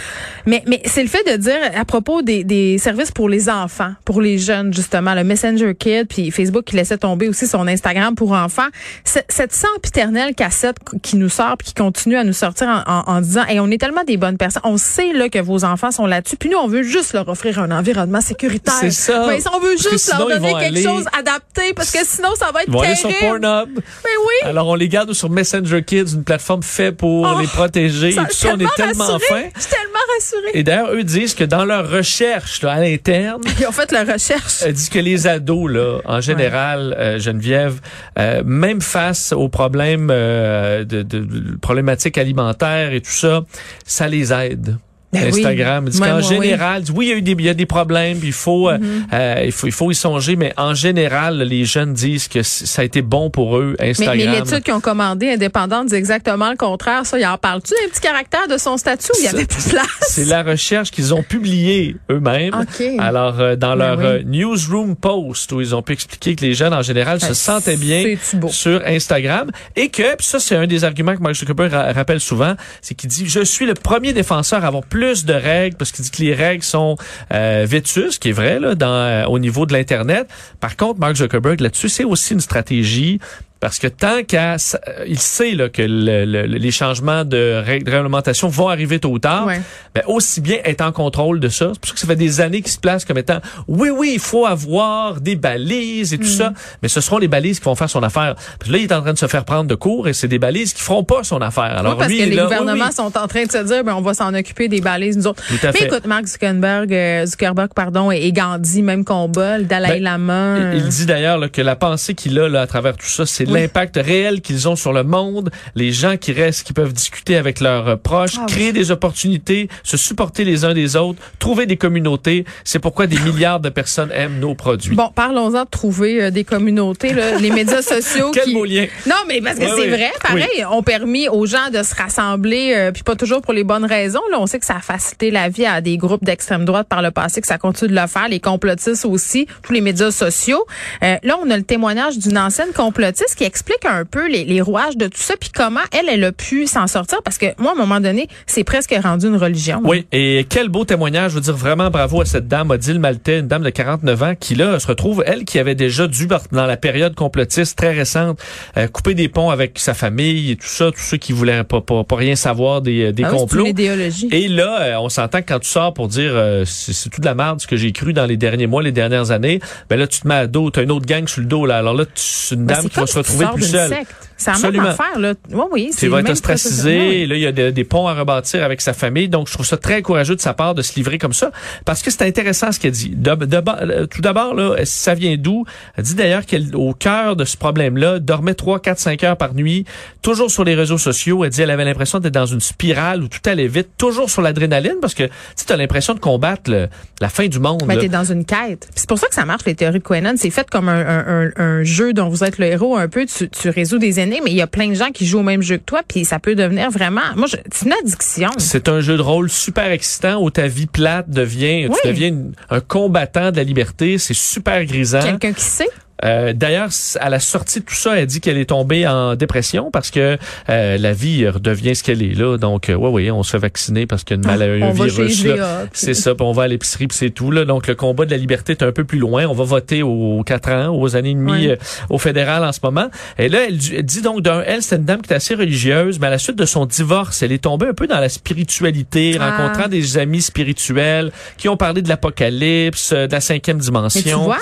Mais, 0.47 0.63
mais 0.67 0.81
c'est 0.87 1.03
le 1.03 1.09
fait 1.09 1.23
de 1.31 1.37
dire 1.37 1.59
à 1.77 1.85
propos 1.85 2.23
des, 2.23 2.43
des 2.45 2.79
services 2.79 3.11
pour 3.13 3.29
les 3.29 3.49
enfants, 3.49 3.93
pour 4.05 4.21
les 4.21 4.39
jeunes, 4.39 4.73
justement, 4.75 5.15
le 5.15 5.25
Messenger 5.25 5.75
Kid, 5.79 6.09
puis 6.09 6.31
Facebook 6.31 6.65
qui 6.65 6.77
laissait 6.77 6.99
tomber 6.99 7.29
aussi 7.29 7.47
son 7.47 7.67
Instagram 7.69 8.15
pour 8.15 8.33
enfants. 8.33 8.69
Cette 9.05 9.53
sempiternelle 9.55 10.35
cassette 10.35 10.77
qui 11.03 11.17
nous 11.17 11.29
sort 11.29 11.57
puis 11.59 11.69
qui 11.69 11.75
continue 11.75 12.17
à 12.17 12.25
nous 12.25 12.33
sortir 12.33 12.67
en, 12.69 12.91
en- 12.91 13.05
en 13.17 13.21
disant 13.21 13.45
hey, 13.47 13.61
on 13.61 13.71
est 13.71 13.79
tellement 13.79 14.05
des 14.05 14.17
bonnes 14.17 14.37
personnes. 14.39 14.63
On 14.65 14.77
sait 14.77 15.13
là 15.13 15.29
que 15.29 15.39
vos 15.39 15.65
enfants 15.65 15.91
sont 15.91 16.07
là-dessus. 16.07 16.37
Puis 16.37 16.49
nous, 16.51 16.59
on 16.59 16.67
veut 16.69 16.78
juste 16.83 17.13
leur 17.13 17.29
offrir 17.29 17.59
un 17.59 17.71
environnement 17.71 18.21
sécuritaire. 18.21 18.75
C'est 18.81 18.91
ça. 18.91 19.27
Ouais, 19.27 19.39
on 19.55 19.61
veut 19.61 19.77
juste 19.77 19.91
leur 19.91 19.99
sinon, 20.19 20.27
ils 20.31 20.35
donner 20.35 20.53
quelque 20.55 20.65
aller- 20.67 20.83
chose 20.83 21.05
adapté 21.19 21.73
parce 21.75 21.91
que 21.91 21.99
sinon, 22.05 22.35
ça 22.37 22.51
va 22.53 22.63
être 22.63 22.69
Ils 22.69 22.73
vont 22.75 22.81
aller 22.81 22.95
terrible. 22.95 23.19
sur 23.19 23.29
Pornhub. 23.29 23.69
Mais 23.77 24.11
oui. 24.21 24.49
Alors 24.49 24.69
on 24.69 24.75
les 24.75 24.89
garde 24.89 25.13
sur 25.13 25.31
Messenger 25.31 25.83
Kids, 25.85 26.15
une 26.15 26.25
plateforme 26.25 26.63
faite 26.63 26.97
pour 26.97 27.27
Oh, 27.27 27.41
les 27.41 27.47
protéger. 27.47 28.13
Ça, 28.13 28.23
et 28.23 28.27
tout 28.27 28.33
ça, 28.35 28.49
on 28.55 28.59
est 28.61 28.75
tellement 28.77 29.19
fin. 29.19 29.43
Je 29.57 29.61
suis 29.61 29.71
tellement 29.71 29.99
rassurée. 30.15 30.51
Et 30.55 30.63
d'ailleurs, 30.63 30.93
eux 30.93 31.05
disent 31.05 31.35
que 31.35 31.45
dans 31.45 31.65
leur 31.65 31.89
recherche 31.91 32.63
là, 32.63 32.73
à 32.73 32.81
l'interne, 32.81 33.43
Ils 33.61 33.67
ont 33.67 33.73
fait 33.73 33.91
la 33.93 34.05
recherche. 34.05 34.63
euh, 34.65 34.73
disent 34.73 34.89
que 34.89 34.99
les 34.99 35.27
ados, 35.27 35.71
là, 35.71 35.99
en 36.05 36.21
général, 36.21 36.95
euh, 36.99 37.19
Geneviève, 37.19 37.81
euh, 38.19 38.43
même 38.45 38.81
face 38.81 39.33
aux 39.33 39.49
problèmes 39.49 40.09
euh, 40.11 40.85
de, 40.85 41.03
de- 41.03 41.19
de 41.21 41.57
problématiques 41.57 42.19
alimentaires 42.19 42.93
et 42.93 43.01
tout 43.01 43.11
ça, 43.11 43.43
ça 43.85 44.09
les 44.09 44.33
aide. 44.33 44.77
Ben. 45.13 45.29
Instagram. 45.29 45.85
Ouais, 45.87 45.91
Mm-hmm. 45.91 46.29
général, 46.29 46.83
oui, 46.95 47.07
il 47.07 47.09
y 47.09 47.13
a 47.13 47.17
eu 47.17 47.23
des, 47.23 47.33
il 47.33 47.41
y 47.45 47.49
a 47.49 47.55
des 47.55 47.65
problèmes, 47.67 48.19
puis 48.19 48.29
il 48.29 48.33
faut, 48.35 48.69
euh, 48.69 48.79
euh, 49.13 49.43
il 49.47 49.53
faut, 49.53 49.67
il 49.67 49.73
faut 49.73 49.91
y 49.91 49.95
songer, 49.95 50.37
mais 50.37 50.53
en 50.59 50.75
général, 50.75 51.39
les 51.43 51.65
jeunes 51.65 51.95
disent 51.95 52.29
que 52.29 52.43
ça 52.43 52.83
a 52.83 52.85
été 52.85 53.01
bon 53.03 53.31
pour 53.31 53.57
eux, 53.59 53.75
Instagram. 53.81 54.17
mais 54.19 54.27
l'étude 54.41 54.63
qu'ils 54.63 54.75
ont 54.75 54.81
commandée 54.81 55.31
indépendante 55.31 55.89
dit 55.89 55.95
exactement 55.95 56.51
le 56.51 56.57
contraire. 56.57 57.07
Ça, 57.07 57.19
il 57.19 57.25
en 57.27 57.39
parle-tu 57.39 57.73
d'un 57.73 57.89
petit 57.91 58.01
caractère 58.01 58.49
de 58.49 58.59
son 58.59 58.77
statut 58.77 59.09
il 59.19 59.25
y 59.25 59.29
avait 59.29 59.47
plus 59.47 59.65
de 59.67 59.71
place? 59.71 59.87
C'est 60.03 60.25
la 60.27 60.43
recherche 60.43 60.91
qu'ils 60.91 61.15
ont 61.15 61.23
publiée 61.23 61.97
eux-mêmes. 62.11 62.55
OK. 62.55 62.83
Alors, 62.99 63.41
euh, 63.41 63.57
dans 63.57 63.77
Ben 63.77 63.87
leur 63.97 63.99
oui. 63.99 64.05
euh, 64.05 64.23
newsroom 64.25 64.95
post, 64.97 65.53
où 65.53 65.61
ils 65.61 65.75
ont 65.75 65.83
pu 65.83 65.93
expliquer 65.95 66.35
que 66.37 66.45
les 66.45 66.53
jeunes, 66.55 66.75
en 66.75 66.83
général, 66.83 67.21
se 67.21 67.29
Ben, 67.29 67.35
sentaient 67.35 67.77
bien 67.77 68.17
sur 68.51 68.83
Instagram. 68.87 69.51
Et 69.77 69.89
que, 69.89 70.17
puis 70.17 70.27
ça, 70.27 70.39
c'est 70.41 70.57
un 70.57 70.67
des 70.67 70.85
arguments 70.85 71.15
que 71.17 71.23
Mark 71.23 71.35
Zuckerberg 71.35 71.73
ra- 71.73 71.93
rappelle 71.93 72.21
souvent, 72.21 72.55
c'est 72.83 72.95
qu'il 72.95 73.09
dit, 73.09 73.25
je 73.27 73.41
suis 73.41 73.65
le 73.67 73.75
premier 73.75 74.13
défenseur 74.13 74.65
à 74.65 74.67
avoir 74.69 74.83
plus 74.85 74.98
de 74.99 75.33
règles, 75.33 75.77
parce 75.77 75.93
qu'il 75.93 76.05
dit 76.05 76.11
que 76.11 76.23
les 76.23 76.35
règles 76.35 76.63
sont 76.63 76.97
euh, 77.33 77.67
ce 77.67 78.19
qui 78.19 78.31
est 78.31 78.33
vrai, 78.33 78.59
là, 78.61 78.75
euh, 78.81 79.25
au 79.27 79.39
niveau 79.39 79.67
de 79.67 79.73
l'Internet. 79.73 80.29
Par 80.61 80.77
contre, 80.77 81.01
Mark 81.01 81.17
Zuckerberg, 81.17 81.61
là-dessus, 81.61 81.89
c'est 81.89 82.05
aussi 82.05 82.35
une 82.35 82.41
stratégie 82.41 83.21
parce 83.61 83.79
que 83.79 83.87
tant 83.89 84.23
qu'à, 84.23 84.55
euh, 84.55 85.05
il 85.07 85.19
sait 85.19 85.53
là, 85.53 85.69
que 85.69 85.83
le- 85.83 86.25
le- 86.25 86.47
les 86.47 86.71
changements 86.71 87.25
de 87.25 87.63
réglementation 87.65 88.49
vont 88.49 88.69
arriver 88.69 88.99
tôt 89.01 89.11
ou 89.11 89.19
tard, 89.19 89.47
Ouais. 89.47 89.61
ben, 89.95 90.03
aussi 90.07 90.41
bien 90.41 90.59
être 90.65 90.81
en 90.83 90.93
contrôle 90.93 91.41
de 91.41 91.49
ça. 91.49 91.71
C'est 91.73 91.81
pour 91.81 91.89
ça 91.89 91.95
que 91.95 92.01
ça 92.01 92.07
fait 92.07 92.17
des 92.17 92.41
années 92.41 92.63
qu'il 92.63 92.71
se 92.73 92.79
place 92.79 93.05
comme 93.05 93.19
étant, 93.19 93.41
oui, 93.67 93.91
oui, 93.91 94.13
il 94.15 94.21
faut 94.21 94.47
avoir 94.47 95.21
des 95.21 95.37
balises 95.37 96.13
et 96.15 96.19
tout 96.19 96.25
Mm. 96.25 96.27
ça, 96.27 96.53
mais 96.83 96.89
ce 96.89 97.01
seront 97.01 97.19
les 97.19 97.29
balises 97.29 97.59
qui 97.59 97.65
vont 97.65 97.75
faire 97.75 97.91
son 97.91 98.03
affaire. 98.03 98.35
Parce 98.35 98.69
que 98.69 98.73
là, 98.73 98.79
il 98.79 98.85
est 98.85 98.93
en 98.93 99.01
train 99.03 99.13
de 99.13 99.19
se 99.19 99.27
faire 99.27 99.45
prendre 99.45 99.65
de 99.69 99.75
cours 99.75 100.09
et 100.09 100.13
c'est 100.13 100.29
des 100.29 100.39
balises 100.39 100.73
qui 100.75 100.83
feront 100.83 101.05
pas 101.05 101.25
son 101.25 101.41
affaire. 101.41 101.65
Alors 101.79 101.93
Oui, 101.93 101.99
parce 101.99 102.11
lui, 102.11 102.19
que 102.19 102.25
les 102.25 102.37
là, 102.37 102.45
gouvernements 102.45 102.85
oui. 102.87 102.93
sont 102.93 103.17
en 103.19 103.27
train 103.27 103.45
de 103.45 103.51
se 103.53 103.65
dire, 103.65 103.83
ben, 103.85 103.95
on 103.95 104.01
va 104.03 104.15
s'en 104.15 104.33
occuper 104.35 104.69
des 104.69 104.81
balises, 104.81 105.17
nous 105.17 105.27
autres. 105.27 105.43
Tout 105.49 105.55
à 105.67 105.73
mais 105.73 105.79
fait. 105.79 105.87
écoute, 105.87 106.07
Mark 106.07 106.27
Zuckerberg, 106.27 106.93
euh, 106.93 107.27
Zuckerberg, 107.27 107.71
pardon, 107.75 108.11
et, 108.13 108.19
et 108.27 108.33
Gandhi, 108.33 108.83
même 108.83 109.05
combat, 109.05 109.59
le 109.59 109.65
Dalai 109.65 109.95
Ben, 109.95 110.03
Lama. 110.03 110.57
Il- 110.75 110.79
Il 110.79 110.89
dit 110.89 111.07
d'ailleurs 111.07 111.51
que 111.51 111.61
la 111.63 111.77
pensée 111.77 112.15
qu'il 112.15 112.39
a 112.39 112.49
là, 112.49 112.63
à 112.63 112.67
travers 112.67 112.97
tout 112.97 113.07
ça, 113.07 113.27
c'est 113.27 113.45
l'impact 113.53 113.97
réel 113.97 114.41
qu'ils 114.41 114.69
ont 114.69 114.77
sur 114.77 114.93
le 114.93 115.05
monde, 115.05 115.51
les 115.75 115.93
gens 115.93 116.17
qui 116.17 116.33
restent, 116.33 116.67
qui 116.67 116.73
peuvent 116.73 116.93
discuter 116.93 117.37
avec 117.37 117.61
leurs 117.61 117.89
euh, 117.89 117.97
proches, 117.97 118.37
Ah, 118.39 118.47
créer 118.47 118.73
des 118.73 118.91
opportunités, 118.91 119.69
se 119.83 119.97
supporter 119.97 120.45
les 120.45 120.65
uns 120.65 120.75
des 120.75 120.97
autres, 120.97 121.21
trouver 121.39 121.67
des 121.67 121.77
communautés. 121.77 122.45
C'est 122.65 122.79
pourquoi 122.79 123.07
des 123.07 123.19
milliards 123.19 123.61
de 123.61 123.69
personnes 123.69 124.11
aiment 124.13 124.39
nos 124.39 124.55
produits. 124.55 124.97
Bon, 124.97 125.11
parlons-en 125.15 125.65
de 125.65 125.69
trouver 125.71 126.23
euh, 126.23 126.31
des 126.31 126.45
communautés, 126.45 127.13
là, 127.13 127.39
les 127.39 127.51
médias 127.51 127.83
sociaux 127.83 128.31
Quel 128.33 128.45
qui... 128.45 128.55
beau 128.55 128.65
lien. 128.65 128.87
Non, 129.07 129.17
mais 129.27 129.41
parce 129.41 129.59
que 129.59 129.67
c'est 129.67 129.89
vrai, 129.89 130.13
pareil, 130.23 130.65
ont 130.71 130.83
permis 130.83 131.29
aux 131.29 131.47
gens 131.47 131.71
de 131.73 131.83
se 131.83 131.95
rassembler, 131.95 132.75
euh, 132.77 132.93
puis 132.93 133.03
pas 133.03 133.17
toujours 133.17 133.43
pour 133.43 133.53
les 133.53 133.65
bonnes 133.65 133.85
raisons. 133.85 134.21
Là, 134.31 134.39
on 134.41 134.47
sait 134.47 134.59
que 134.59 134.67
ça 134.67 134.77
a 134.77 134.81
facilité 134.81 135.31
la 135.31 135.49
vie 135.49 135.67
à 135.67 135.81
des 135.81 135.97
groupes 135.97 136.25
d'extrême 136.25 136.65
droite 136.65 136.89
par 136.89 137.03
le 137.03 137.11
passé, 137.11 137.41
que 137.41 137.47
ça 137.47 137.59
continue 137.59 137.91
de 137.91 138.01
le 138.01 138.07
faire, 138.07 138.29
les 138.29 138.41
complotistes 138.41 139.05
aussi, 139.05 139.47
tous 139.63 139.73
les 139.73 139.81
médias 139.81 140.11
sociaux. 140.11 140.65
Euh, 141.03 141.17
là, 141.23 141.37
on 141.43 141.51
a 141.51 141.57
le 141.57 141.63
témoignage 141.63 142.19
d'une 142.19 142.39
ancienne 142.39 142.73
complotiste 142.75 143.35
qui 143.39 143.45
explique 143.45 143.85
un 143.85 144.05
peu 144.05 144.29
les, 144.29 144.45
les 144.45 144.61
rouages 144.61 144.97
de 144.97 145.07
tout 145.07 145.21
ça, 145.21 145.35
puis 145.39 145.51
comment 145.55 145.81
elle, 145.93 146.09
elle 146.13 146.25
a 146.25 146.33
pu 146.33 146.67
s'en 146.67 146.87
sortir, 146.89 147.23
parce 147.23 147.39
que 147.39 147.47
moi, 147.59 147.71
à 147.71 147.75
un 147.75 147.79
moment 147.79 148.01
donné, 148.01 148.29
c'est 148.47 148.65
presque 148.65 148.95
rendu 149.03 149.27
une 149.27 149.37
religion. 149.37 149.81
Oui, 149.85 150.07
et 150.13 150.45
quel 150.49 150.69
beau 150.69 150.85
témoignage. 150.85 151.31
Je 151.31 151.37
veux 151.37 151.41
dire 151.43 151.57
vraiment 151.57 151.89
bravo 151.91 152.21
à 152.21 152.25
cette 152.25 152.49
dame, 152.49 152.71
Odile 152.71 152.99
Maltais, 152.99 153.39
une 153.39 153.47
dame 153.49 153.63
de 153.63 153.71
49 153.71 154.23
ans, 154.23 154.35
qui 154.39 154.55
là 154.57 154.79
se 154.81 154.87
retrouve, 154.89 155.23
elle 155.27 155.45
qui 155.45 155.59
avait 155.59 155.75
déjà 155.77 156.07
dû, 156.09 156.27
dans 156.53 156.67
la 156.67 156.77
période 156.77 157.15
complotiste 157.15 157.79
très 157.79 157.93
récente, 157.93 158.39
euh, 158.77 158.89
couper 158.89 159.15
des 159.15 159.29
ponts 159.29 159.51
avec 159.51 159.79
sa 159.79 159.95
famille 159.95 160.51
et 160.51 160.57
tout 160.57 160.67
ça, 160.67 160.91
tous 160.91 161.01
ceux 161.01 161.17
qui 161.17 161.33
voulaient 161.33 161.63
pas, 161.65 161.81
pas, 161.81 162.03
pas 162.05 162.17
rien 162.17 162.35
savoir 162.35 162.83
des, 162.83 163.13
des 163.13 163.23
Ah 163.25 163.31
oui, 163.33 163.39
complots. 163.39 163.65
une 163.65 163.71
idéologie. 163.71 164.29
Et 164.33 164.49
là, 164.49 164.81
euh, 164.83 164.97
on 165.01 165.09
s'entend 165.09 165.43
que 165.43 165.47
quand 165.49 165.61
tu 165.61 165.69
sors 165.69 165.95
pour 165.95 166.09
dire 166.09 166.33
euh, 166.35 166.65
c'est 166.67 166.93
c'est 166.93 167.09
tout 167.11 167.21
de 167.21 167.27
la 167.27 167.35
merde 167.35 167.61
ce 167.61 167.67
que 167.69 167.77
j'ai 167.77 167.93
cru 167.93 168.13
dans 168.13 168.27
les 168.27 168.37
derniers 168.37 168.67
mois, 168.67 168.83
les 168.83 168.91
dernières 168.93 169.31
années, 169.31 169.61
ben 169.89 169.97
là 169.99 170.07
tu 170.09 170.21
te 170.21 170.27
mets 170.29 170.35
à 170.35 170.47
dos, 170.49 170.71
t'as 170.71 170.83
une 170.83 170.91
autre 170.91 171.07
gang 171.07 171.27
sur 171.29 171.41
le 171.41 171.47
dos 171.47 171.67
là. 171.67 171.79
Alors 171.79 171.95
là, 171.95 172.05
tu- 172.07 172.55
une 172.55 172.65
Ben, 172.67 172.75
dame 172.77 172.89
qui 172.89 172.99
va 172.99 173.07
se 173.07 173.13
tu 173.13 173.19
retrouver 173.33 173.47
d'une 173.57 173.63
seule. 173.73 173.89
secte. 173.89 174.15
C'est 174.37 174.53
la 174.53 174.71
même 174.71 174.81
affaire, 174.91 175.19
là. 175.19 175.35
Oui, 175.51 175.63
oui. 175.73 175.91
Tu 175.99 176.07
vas 176.07 176.19
le 176.19 176.27
être 176.27 176.31
ostracisé. 176.33 177.27
là, 177.27 177.35
il 177.35 177.41
y 177.41 177.47
a 177.47 177.51
des, 177.51 177.73
des 177.73 177.83
ponts 177.85 178.07
à 178.07 178.15
rebâtir 178.15 178.63
avec 178.63 178.81
sa 178.81 178.93
famille. 178.93 179.29
Donc, 179.29 179.49
je 179.49 179.53
trouve 179.55 179.67
ça 179.67 179.77
très 179.77 180.01
courageux 180.01 180.37
de 180.37 180.41
sa 180.41 180.55
part 180.55 180.77
de 180.77 180.83
se 180.83 180.95
livrer 180.95 181.19
comme 181.19 181.33
ça. 181.33 181.51
Parce 181.85 182.03
que 182.03 182.11
c'est 182.13 182.23
intéressant 182.23 182.71
ce 182.71 182.79
qu'elle 182.79 182.93
dit. 182.93 183.11
De- 183.11 183.35
de- 183.35 184.05
tout 184.07 184.21
d'abord, 184.21 184.55
là, 184.55 184.77
ça 184.85 185.15
vient 185.15 185.37
d'où? 185.37 185.65
Elle 185.97 186.05
dit 186.05 186.15
d'ailleurs 186.15 186.43
qu'au 186.47 186.95
cœur 186.95 187.35
de 187.35 187.45
ce 187.45 187.57
problème-là, 187.57 188.21
dormait 188.21 188.55
3, 188.55 188.79
4, 188.81 188.99
5 189.01 189.25
heures 189.25 189.37
par 189.37 189.55
nuit, 189.55 189.85
toujours 190.23 190.53
sur 190.53 190.63
les 190.63 190.77
réseaux 190.77 190.99
sociaux. 190.99 191.45
Elle 191.45 191.51
dit 191.51 191.63
elle 191.63 191.71
avait 191.73 191.85
l'impression 191.85 192.21
d'être 192.21 192.35
dans 192.35 192.47
une 192.47 192.61
spirale 192.61 193.25
où 193.25 193.29
tout 193.29 193.41
allait 193.45 193.67
vite, 193.67 193.89
toujours 193.99 194.31
sur 194.31 194.41
l'adrénaline, 194.43 194.99
parce 195.01 195.15
que 195.15 195.25
tu 195.25 195.73
as 195.73 195.77
l'impression 195.77 196.15
de 196.15 196.21
combattre 196.21 196.71
le- 196.71 196.89
la 197.21 197.29
fin 197.29 197.49
du 197.49 197.59
monde. 197.59 197.83
Ben, 197.87 197.99
t'es 197.99 198.09
dans 198.09 198.25
une 198.25 198.45
quête. 198.45 198.89
C'est 198.95 199.09
pour 199.09 199.19
ça 199.19 199.27
que 199.27 199.35
ça 199.35 199.45
marche, 199.45 199.65
les 199.67 199.75
théories 199.75 199.99
de 199.99 200.05
Quenon. 200.05 200.35
C'est 200.37 200.51
fait 200.51 200.71
comme 200.71 200.89
un, 200.89 201.01
un, 201.05 201.45
un, 201.47 201.51
un 201.57 201.83
jeu 201.83 202.13
dont 202.13 202.29
vous 202.29 202.45
êtes 202.45 202.59
le 202.59 202.67
héros 202.67 202.97
un 202.97 203.09
peu. 203.09 203.18
Tu, 203.27 203.49
tu 203.49 203.69
résous 203.71 203.99
des 203.99 204.21
énigmes, 204.21 204.45
mais 204.45 204.51
il 204.51 204.57
y 204.57 204.63
a 204.63 204.67
plein 204.67 204.89
de 204.89 204.95
gens 204.95 205.11
qui 205.11 205.27
jouent 205.27 205.41
au 205.41 205.43
même 205.43 205.63
jeu 205.63 205.77
que 205.79 205.83
toi, 205.85 206.03
puis 206.07 206.25
ça 206.25 206.39
peut 206.39 206.55
devenir 206.55 206.91
vraiment... 206.91 207.21
Moi, 207.37 207.47
c'est 207.51 207.85
une 207.87 207.93
addiction. 207.93 208.51
C'est 208.59 208.89
un 208.89 209.01
jeu 209.01 209.17
de 209.17 209.23
rôle 209.23 209.49
super 209.51 209.91
excitant 209.91 210.43
où 210.43 210.51
ta 210.51 210.67
vie 210.69 210.87
plate 210.87 211.29
devient, 211.31 211.87
Oui. 211.89 211.97
tu 212.03 212.09
deviens 212.09 212.29
une- 212.29 212.53
un 212.71 212.81
combattant 212.81 213.51
de 213.51 213.57
la 213.57 213.65
liberté. 213.65 214.19
C'est 214.19 214.35
super 214.35 214.85
grisant. 214.85 215.21
Quelqu'un 215.23 215.53
qui 215.53 215.63
sait. 215.65 215.89
Euh, 216.25 216.53
D'ailleurs, 216.53 216.89
à 217.21 217.31
la 217.31 217.41
sortie 217.41 217.81
de 217.81 217.85
tout 217.85 217.95
ça, 217.95 218.19
elle 218.19 218.27
dit 218.27 218.41
qu'elle 218.41 218.59
est 218.59 218.67
tombée 218.71 219.07
en 219.07 219.35
dépression 219.37 219.91
parce 219.91 220.11
que 220.11 220.37
euh, 220.69 220.99
la 220.99 221.13
vie 221.13 221.49
redevient 221.49 221.95
ce 221.95 222.03
qu'elle 222.03 222.23
est 222.23 222.35
là. 222.35 222.57
Donc, 222.59 222.89
euh, 222.89 222.95
ouais, 222.95 223.11
oui, 223.11 223.31
on 223.31 223.43
se 223.43 223.51
fait 223.53 223.59
vacciner 223.59 224.07
parce 224.07 224.25
qu'il 224.25 224.37
y 224.37 224.41
a 224.41 224.43
une 224.43 224.47
maladie, 224.47 224.83
on 224.83 224.89
un 224.89 224.93
virus. 224.93 225.45
C'est 225.93 226.15
ça, 226.15 226.35
puis 226.35 226.45
on 226.45 226.53
va 226.53 226.65
à 226.65 226.69
l'épicerie, 226.69 227.07
puis 227.07 227.17
c'est 227.17 227.31
tout. 227.31 227.51
Là. 227.51 227.65
Donc, 227.65 227.87
le 227.87 227.95
combat 227.95 228.25
de 228.25 228.31
la 228.31 228.37
liberté 228.37 228.73
est 228.73 228.83
un 228.83 228.93
peu 228.93 229.05
plus 229.05 229.19
loin. 229.19 229.47
On 229.47 229.55
va 229.55 229.65
voter 229.65 230.03
aux 230.03 230.43
quatre 230.45 230.71
ans, 230.71 230.95
aux 230.97 231.17
années 231.17 231.31
et 231.31 231.35
demie 231.35 231.69
euh, 231.69 231.77
au 232.11 232.19
fédéral 232.19 232.65
en 232.65 232.73
ce 232.73 232.81
moment. 232.83 233.09
Et 233.39 233.49
là, 233.49 233.61
elle, 233.69 233.77
dit- 233.77 233.95
elle 233.97 234.05
dit 234.05 234.23
donc, 234.23 234.43
d'un, 234.43 234.63
elle, 234.67 234.83
c'est 234.83 234.97
une 234.97 235.05
dame 235.05 235.23
qui 235.23 235.33
est 235.33 235.37
assez 235.37 235.55
religieuse, 235.55 236.19
mais 236.21 236.27
à 236.27 236.31
la 236.31 236.39
suite 236.39 236.57
de 236.57 236.67
son 236.67 236.87
divorce, 236.87 237.43
elle 237.43 237.53
est 237.53 237.63
tombée 237.63 237.87
un 237.89 237.95
peu 237.95 238.07
dans 238.07 238.21
la 238.21 238.29
spiritualité, 238.29 239.37
Ah. 239.41 239.57
rencontrant 239.57 239.89
des 239.89 240.19
amis 240.19 240.43
spirituels 240.43 241.31
qui 241.57 241.69
ont 241.69 241.77
parlé 241.77 242.03
de 242.03 242.09
l'apocalypse, 242.09 243.13
de 243.13 243.31
la 243.31 243.41
cinquième 243.41 243.79
dimension. 243.79 244.21
Mais 244.25 244.31
tu 244.33 244.37
vois, 244.39 244.59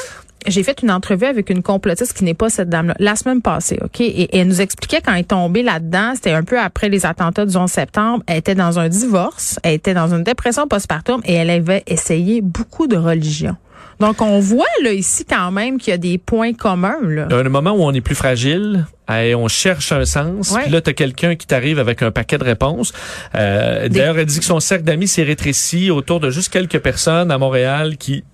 j'ai 0.46 0.62
fait 0.62 0.82
une 0.82 0.90
entrevue 0.90 1.26
avec 1.26 1.50
une 1.50 1.62
complotiste 1.62 2.12
qui 2.12 2.24
n'est 2.24 2.34
pas 2.34 2.50
cette 2.50 2.68
dame-là, 2.68 2.94
la 2.98 3.16
semaine 3.16 3.42
passée, 3.42 3.78
OK? 3.82 4.00
Et, 4.00 4.22
et 4.22 4.38
elle 4.38 4.48
nous 4.48 4.60
expliquait 4.60 5.00
quand 5.00 5.12
elle 5.12 5.20
est 5.20 5.24
tombée 5.24 5.62
là-dedans, 5.62 6.12
c'était 6.14 6.32
un 6.32 6.44
peu 6.44 6.58
après 6.58 6.88
les 6.88 7.06
attentats 7.06 7.46
du 7.46 7.56
11 7.56 7.70
septembre, 7.70 8.22
elle 8.26 8.38
était 8.38 8.54
dans 8.54 8.78
un 8.78 8.88
divorce, 8.88 9.58
elle 9.62 9.74
était 9.74 9.94
dans 9.94 10.14
une 10.14 10.22
dépression 10.22 10.68
postpartum 10.68 11.20
et 11.24 11.34
elle 11.34 11.50
avait 11.50 11.82
essayé 11.86 12.40
beaucoup 12.40 12.86
de 12.86 12.96
religions. 12.96 13.56
Donc, 13.98 14.20
on 14.20 14.40
voit 14.40 14.66
là 14.82 14.92
ici 14.92 15.24
quand 15.24 15.50
même 15.50 15.78
qu'il 15.78 15.90
y 15.90 15.94
a 15.94 15.98
des 15.98 16.18
points 16.18 16.52
communs. 16.52 16.98
Là. 17.02 17.28
un 17.30 17.48
moment 17.48 17.72
où 17.72 17.82
on 17.82 17.92
est 17.92 18.02
plus 18.02 18.14
fragile, 18.14 18.84
et 19.10 19.34
on 19.34 19.48
cherche 19.48 19.92
un 19.92 20.04
sens. 20.04 20.50
Ouais. 20.50 20.62
Puis 20.62 20.72
là, 20.72 20.80
t'as 20.80 20.92
quelqu'un 20.92 21.36
qui 21.36 21.46
t'arrive 21.46 21.78
avec 21.78 22.02
un 22.02 22.10
paquet 22.10 22.38
de 22.38 22.44
réponses. 22.44 22.92
Euh, 23.34 23.88
D'ailleurs, 23.88 24.18
elle 24.18 24.26
dit 24.26 24.38
que 24.38 24.44
son 24.44 24.60
cercle 24.60 24.84
d'amis 24.84 25.08
s'est 25.08 25.22
rétréci 25.22 25.90
autour 25.90 26.20
de 26.20 26.30
juste 26.30 26.52
quelques 26.52 26.80
personnes 26.80 27.30
à 27.30 27.38
Montréal 27.38 27.96
qui 27.96 28.24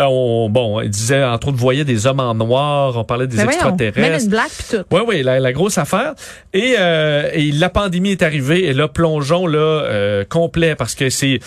euh, 0.00 0.04
ont, 0.04 0.48
bon, 0.48 0.80
elle 0.80 0.88
disait 0.88 1.22
entre 1.22 1.48
autres 1.48 1.58
voyaient 1.58 1.84
des 1.84 2.06
hommes 2.06 2.20
en 2.20 2.34
noir, 2.34 2.96
on 2.96 3.04
parlait 3.04 3.26
des 3.26 3.36
Mais 3.36 3.44
Ben 3.44 3.52
voyons, 3.52 3.76
extraterrestres. 3.76 4.28
Black 4.30 4.50
puis 4.50 4.78
tout. 4.78 4.84
Oui, 4.90 5.00
oui, 5.06 5.22
la, 5.22 5.38
la 5.40 5.52
grosse 5.52 5.78
affaire. 5.78 6.14
Et, 6.52 6.76
euh, 6.78 7.28
et 7.32 7.52
la 7.52 7.68
pandémie 7.68 8.12
est 8.12 8.22
arrivée 8.22 8.64
et 8.66 8.72
là, 8.72 8.88
plongeons 8.88 9.46
là 9.46 9.58
euh, 9.58 10.24
complet 10.24 10.74
parce 10.74 10.94
que 10.94 11.10
c'est 11.10 11.40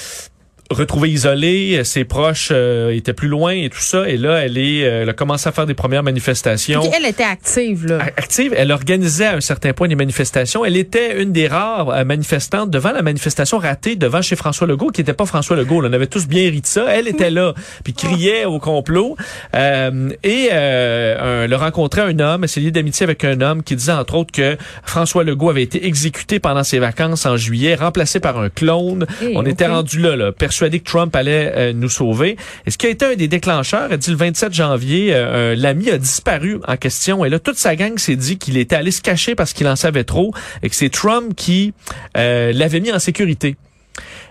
retrouvée 0.72 1.10
isolée, 1.10 1.84
ses 1.84 2.06
proches 2.06 2.50
euh, 2.52 2.90
étaient 2.90 3.14
plus 3.14 3.28
loin 3.28 3.54
et 3.54 3.70
tout 3.70 3.80
ça. 3.80 4.10
Et 4.10 4.18
là, 4.18 4.44
elle 4.44 4.58
est, 4.58 4.84
euh, 4.84 5.04
elle 5.04 5.10
a 5.10 5.14
commencé 5.14 5.48
à 5.48 5.52
faire 5.52 5.66
des 5.66 5.74
premières 5.74 6.04
manifestations. 6.04 6.82
Ok, 6.82 6.92
elle 6.96 7.06
était 7.06 7.24
active, 7.24 7.86
là. 7.86 8.00
Active, 8.02 8.54
elle 8.56 8.72
organisait 8.72 9.26
à 9.26 9.36
un 9.36 9.42
certain 9.42 9.74
point 9.74 9.88
des 9.88 9.96
manifestations. 9.96 10.66
Elle 10.66 10.78
était 10.78 11.22
une 11.22 11.32
des 11.32 11.48
rares 11.48 11.90
euh, 11.90 12.04
manifestantes 12.04 12.70
devant 12.70 12.92
la 12.92 13.02
manifestation 13.02 13.58
ratée 13.58 13.96
devant 13.96 14.22
chez 14.22 14.36
François 14.36 14.68
Legault, 14.68 14.90
qui 14.90 15.02
n'était 15.02 15.14
pas 15.14 15.26
François 15.26 15.56
Legault. 15.56 15.82
Là. 15.82 15.90
On 15.90 15.94
avait 15.94 16.08
tous 16.08 16.28
bien 16.28 16.50
ri 16.50 16.62
de 16.62 16.68
ça. 16.68 16.86
Elle 16.90 17.08
était 17.08 17.32
là, 17.32 17.54
puis 17.84 17.94
criait 17.94 18.46
au 18.46 18.60
complot. 18.60 19.16
Euh, 19.54 20.10
et 20.24 20.50
euh, 20.52 21.46
un, 21.48 21.52
a 21.52 21.58
rencontré 21.58 22.02
un 22.02 22.18
homme, 22.20 22.44
elle 22.44 22.50
s'est 22.50 22.60
liée 22.60 22.72
d'amitié 22.72 23.04
avec 23.04 23.24
un 23.24 23.42
homme 23.42 23.64
qui 23.64 23.76
disait 23.76 23.92
entre 23.92 24.16
autres 24.16 24.32
que 24.32 24.58
François 24.84 25.24
Legault 25.24 25.50
avait 25.50 25.64
été 25.64 25.86
exécuté 25.86 26.40
pendant 26.40 26.64
ses 26.64 26.80
vacances 26.80 27.26
en 27.26 27.38
juillet, 27.38 27.76
remplacé 27.76 28.20
par 28.20 28.40
un 28.40 28.50
clone. 28.50 29.06
Hey, 29.22 29.34
On 29.36 29.46
était 29.46 29.68
rendu 29.68 30.00
là, 30.00 30.16
là, 30.16 30.32
persuadé 30.56 30.80
que 30.80 30.90
Trump 30.90 31.14
allait 31.18 31.52
euh, 31.54 31.74
nous 31.74 31.90
sauver. 31.90 32.38
Et 32.66 32.72
ce 32.72 32.78
qui 32.78 32.86
a 32.86 32.90
été 32.90 33.06
un 33.06 33.16
des 33.16 33.28
déclencheurs, 33.28 33.90
elle 33.92 33.98
dit 33.98 34.10
le 34.10 34.16
27 34.16 34.54
janvier, 34.54 35.10
euh, 35.14 35.54
l'ami 35.58 35.90
a 35.90 35.98
disparu 35.98 36.60
en 36.66 36.78
question. 36.78 37.26
Et 37.26 37.30
là, 37.30 37.40
toute 37.40 37.58
sa 37.58 37.76
gang 37.76 37.98
s'est 37.98 38.16
dit 38.16 38.38
qu'il 38.38 38.58
était 38.58 38.78
allé 38.78 38.92
se 38.92 39.02
cacher 39.02 39.36
parce 39.36 39.52
qu'il 39.52 39.68
en 39.68 39.76
savait 39.76 40.06
trop 40.06 40.34
et 40.64 40.70
que 40.70 40.76
c'est 40.76 40.90
Trump 40.90 41.34
qui 41.36 41.74
euh, 42.16 42.54
l'avait 42.54 42.80
mis 42.80 42.94
en 42.94 43.00
sécurité. 43.00 43.58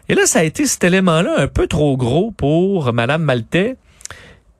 Et 0.09 0.15
là, 0.15 0.25
ça 0.25 0.39
a 0.39 0.45
été 0.45 0.65
cet 0.65 0.83
élément-là 0.85 1.35
un 1.37 1.47
peu 1.47 1.67
trop 1.67 1.95
gros 1.99 2.31
pour 2.31 2.95
Madame 2.95 3.23
Maltais 3.23 3.77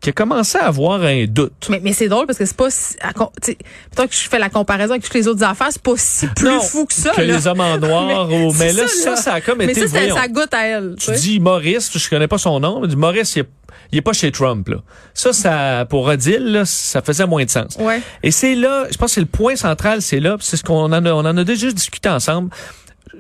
qui 0.05 0.11
a 0.11 0.13
commencé 0.13 0.59
à 0.59 0.67
avoir 0.67 1.03
un 1.03 1.25
doute. 1.25 1.69
Mais, 1.71 1.81
mais 1.83 1.95
c'est 1.95 2.09
drôle 2.09 2.27
parce 2.27 2.39
que 2.39 2.45
c'est 2.45 2.57
pas 2.57 2.69
si, 2.71 2.95
plutôt 3.41 4.07
que 4.07 4.15
je 4.15 4.29
fais 4.29 4.39
la 4.39 4.51
comparaison 4.51 4.91
avec 4.93 5.03
toutes 5.03 5.15
les 5.15 5.27
autres 5.27 5.43
affaires, 5.43 5.69
c'est 5.71 5.81
pas 5.83 5.95
si 5.97 6.27
plus 6.29 6.47
Non, 6.47 6.61
fou 6.61 6.85
que 6.85 6.93
ça. 6.93 7.11
que 7.13 7.23
là. 7.23 7.27
les 7.37 7.47
hommes 7.47 7.61
en 7.61 7.79
noir. 7.79 8.31
ou- 8.31 8.53
mais 8.59 8.73
là, 8.75 8.87
ça, 8.87 9.17
ça, 9.17 9.33
a 9.35 9.41
comme 9.41 9.59
Mais 9.59 9.65
été... 9.65 9.81
ça, 9.81 9.89
ça, 9.89 9.99
voyons. 9.99 10.15
ça 10.15 10.29
goûte 10.29 10.53
à 10.53 10.67
elle. 10.67 10.95
tu 10.99 11.11
dis 11.13 11.41
Maurice, 11.41 11.91
je 11.97 12.11
connais 12.11 12.29
pas 12.29 12.37
son 12.37 12.61
nom, 12.61 12.81
mais 12.83 12.89
dis 12.89 12.97
Maurice, 12.97 13.35
il 13.37 13.41
est, 13.41 13.49
il 13.93 13.99
est 13.99 14.03
pas 14.03 14.13
chez 14.13 14.31
Trump. 14.31 14.69
Là. 14.69 14.77
Ça, 15.15 15.33
ça, 15.33 15.87
pour 15.89 16.05
Odile, 16.05 16.53
là, 16.53 16.65
ça 16.67 17.01
faisait 17.01 17.27
moins 17.27 17.45
de 17.47 17.51
sens. 17.51 17.77
Ouais. 17.79 18.03
Et 18.23 18.31
c'est 18.31 18.55
là, 18.55 18.87
je 18.91 18.97
pense 18.99 19.11
que 19.11 19.15
c'est 19.15 19.21
le 19.21 19.27
point 19.27 19.57
central, 19.57 20.03
c'est 20.03 20.21
là, 20.21 20.37
c'est 20.41 20.59
ce 20.59 20.63
qu'on 20.65 20.77
en 20.85 20.93
a, 20.93 21.01
on 21.13 21.21
en 21.25 21.37
a 21.37 21.45
déjà 21.45 21.71
discuté 21.73 22.11
ensemble. 22.11 22.51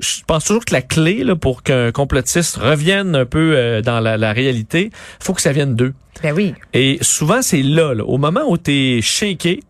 Je 0.01 0.21
pense 0.27 0.45
toujours 0.45 0.65
que 0.65 0.73
la 0.73 0.83
clé 0.83 1.25
là, 1.25 1.37
pour 1.37 1.63
qu'un 1.63 1.93
complotiste 1.93 2.57
revienne 2.57 3.15
un 3.17 3.27
peu 3.27 3.55
euh, 3.57 3.83
dans 3.83 4.01
la, 4.01 4.17
la 4.17 4.33
réalité, 4.33 4.91
faut 5.21 5.33
que 5.35 5.43
ça 5.43 5.53
vienne 5.53 5.75
d'eux. 5.75 5.95
Ben 6.23 6.33
oui. 6.35 6.55
Et 6.73 6.99
souvent, 7.03 7.43
c'est 7.43 7.63
là, 7.63 7.95
là, 7.95 8.05
au 8.05 8.19
moment 8.19 8.43
où 8.49 8.57
tu 8.59 8.71
es 8.73 9.03
shaké 9.03 9.61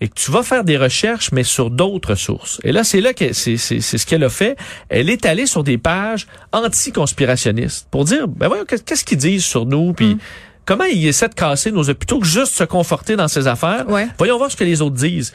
et 0.00 0.08
que 0.08 0.14
tu 0.14 0.30
vas 0.30 0.42
faire 0.42 0.64
des 0.64 0.78
recherches, 0.78 1.30
mais 1.32 1.42
sur 1.42 1.70
d'autres 1.70 2.14
sources. 2.14 2.58
Et 2.64 2.72
là, 2.72 2.84
c'est 2.84 3.00
là 3.02 3.12
que 3.12 3.32
c'est 3.34 3.56
c'est- 3.58 3.80
c'est 3.80 3.98
ce 3.98 4.06
qu'elle 4.06 4.24
a 4.24 4.30
fait. 4.30 4.56
Elle 4.88 5.10
est 5.10 5.26
allée 5.26 5.44
sur 5.46 5.62
des 5.62 5.76
pages 5.76 6.26
anti-conspirationnistes 6.52 7.86
pour 7.90 8.04
dire, 8.04 8.26
ben 8.28 8.48
voyons, 8.48 8.64
qu'est- 8.64 8.84
qu'est-ce 8.84 9.04
qu'ils 9.04 9.18
disent 9.18 9.44
sur 9.44 9.66
nous, 9.66 9.92
puis 9.92 10.16
comment 10.64 10.84
ils 10.84 11.06
essaient 11.06 11.28
de 11.28 11.34
casser 11.34 11.70
nos... 11.72 11.84
Plutôt 11.84 12.18
que 12.20 12.26
juste 12.26 12.54
se 12.54 12.64
conforter 12.64 13.16
dans 13.16 13.28
ces 13.28 13.46
affaires, 13.46 13.88
Ouais. 13.88 14.06
voyons 14.18 14.38
voir 14.38 14.50
ce 14.50 14.56
que 14.56 14.64
les 14.64 14.82
autres 14.82 14.96
disent. 14.96 15.32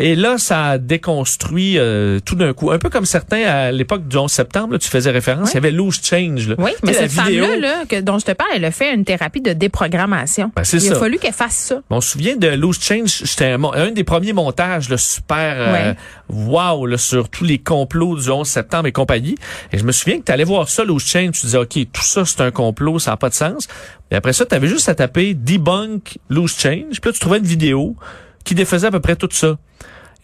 Et 0.00 0.14
là, 0.14 0.38
ça 0.38 0.64
a 0.66 0.78
déconstruit 0.78 1.76
euh, 1.76 2.20
tout 2.24 2.36
d'un 2.36 2.52
coup. 2.52 2.70
Un 2.70 2.78
peu 2.78 2.88
comme 2.88 3.04
certains 3.04 3.42
à 3.42 3.72
l'époque 3.72 4.06
du 4.06 4.16
11 4.16 4.30
septembre, 4.30 4.74
là, 4.74 4.78
tu 4.78 4.88
faisais 4.88 5.10
référence, 5.10 5.50
il 5.50 5.54
y 5.54 5.56
avait 5.56 5.72
Loose 5.72 6.00
Change. 6.02 6.48
Là. 6.48 6.54
Oui, 6.58 6.70
mais 6.84 6.92
cette 6.92 7.10
vidéo- 7.10 7.44
femme-là, 7.44 7.56
là, 7.58 7.84
que, 7.88 8.00
dont 8.00 8.18
je 8.20 8.26
te 8.26 8.30
parle, 8.32 8.50
elle 8.54 8.64
a 8.64 8.70
fait 8.70 8.94
une 8.94 9.04
thérapie 9.04 9.40
de 9.40 9.52
déprogrammation. 9.52 10.52
Ben, 10.54 10.62
c'est 10.62 10.76
Il 10.78 10.90
a 10.90 10.94
ça. 10.94 11.00
fallu 11.00 11.18
qu'elle 11.18 11.32
fasse 11.32 11.56
ça. 11.56 11.82
On 11.90 12.00
se 12.00 12.12
souvient 12.12 12.36
de 12.36 12.46
Loose 12.46 12.80
Change, 12.80 13.08
c'était 13.08 13.56
un, 13.74 13.90
des 13.90 14.04
premiers 14.04 14.32
montages 14.32 14.88
là, 14.88 14.96
super 14.98 15.54
euh, 15.58 15.94
wow 16.28 16.86
là, 16.86 16.96
sur 16.96 17.28
tous 17.28 17.44
les 17.44 17.58
complots 17.58 18.16
du 18.16 18.30
11 18.30 18.46
septembre 18.46 18.86
et 18.86 18.92
compagnie. 18.92 19.34
Et 19.72 19.78
je 19.78 19.84
me 19.84 19.90
souviens 19.90 20.20
que 20.20 20.24
tu 20.24 20.30
allais 20.32 20.44
voir 20.44 20.68
ça, 20.68 20.84
Loose 20.84 21.04
Change, 21.04 21.32
tu 21.32 21.46
disais, 21.46 21.58
OK, 21.58 21.74
tout 21.92 22.02
ça, 22.02 22.24
c'est 22.24 22.40
un 22.40 22.52
complot, 22.52 23.00
ça 23.00 23.10
n'a 23.10 23.16
pas 23.16 23.30
de 23.30 23.34
sens. 23.34 23.66
Et 24.12 24.14
après 24.14 24.32
ça, 24.32 24.46
tu 24.46 24.54
avais 24.54 24.68
juste 24.68 24.88
à 24.88 24.94
taper 24.94 25.34
Debunk 25.34 26.18
Loose 26.30 26.56
Change, 26.56 27.00
puis 27.00 27.06
là, 27.06 27.12
tu 27.12 27.18
trouvais 27.18 27.38
une 27.38 27.44
vidéo 27.46 27.96
qui 28.44 28.54
défaisait 28.54 28.86
à 28.86 28.90
peu 28.92 29.00
près 29.00 29.16
tout 29.16 29.28
ça. 29.32 29.56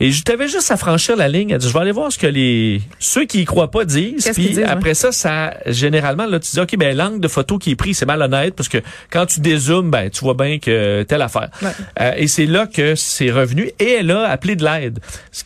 Et 0.01 0.11
je 0.11 0.25
t'avais 0.25 0.49
juste 0.49 0.73
à 0.73 0.77
franchir 0.77 1.17
la 1.17 1.29
ligne, 1.29 1.55
à 1.55 1.59
dire, 1.59 1.69
je 1.69 1.73
vais 1.73 1.81
aller 1.81 1.93
voir 1.93 2.11
ce 2.11 2.19
que 2.19 2.27
les 2.27 2.83
ceux 2.99 3.27
qui 3.27 3.43
y 3.43 3.45
croient 3.45 3.71
pas 3.71 3.85
disent. 3.85 4.29
Puis 4.35 4.49
disent, 4.49 4.65
après 4.67 4.95
ça, 4.95 5.13
ça 5.13 5.55
généralement 5.67 6.27
là 6.27 6.41
tu 6.41 6.51
dis 6.51 6.61
ok 6.61 6.77
ben 6.77 6.97
l'angle 6.97 7.21
de 7.21 7.29
photo 7.29 7.59
qui 7.59 7.71
est 7.71 7.77
pris 7.77 7.95
c'est 7.95 8.07
malhonnête 8.07 8.55
parce 8.57 8.69
que 8.69 8.79
quand 9.11 9.27
tu 9.27 9.41
dézoomes 9.41 9.91
ben 9.91 10.11
tu 10.11 10.21
vois 10.21 10.35
bien 10.35 10.59
que 10.59 11.05
telle 11.05 11.23
affaire. 11.23 11.49
Ouais. 11.63 11.69
Euh, 12.01 12.13
et 12.17 12.27
c'est 12.27 12.47
là 12.47 12.67
que 12.67 12.97
c'est 12.97 13.31
revenu 13.31 13.71
et 13.79 13.93
elle 13.93 14.11
a 14.11 14.25
appelé 14.29 14.57
de 14.57 14.65
l'aide. 14.65 14.99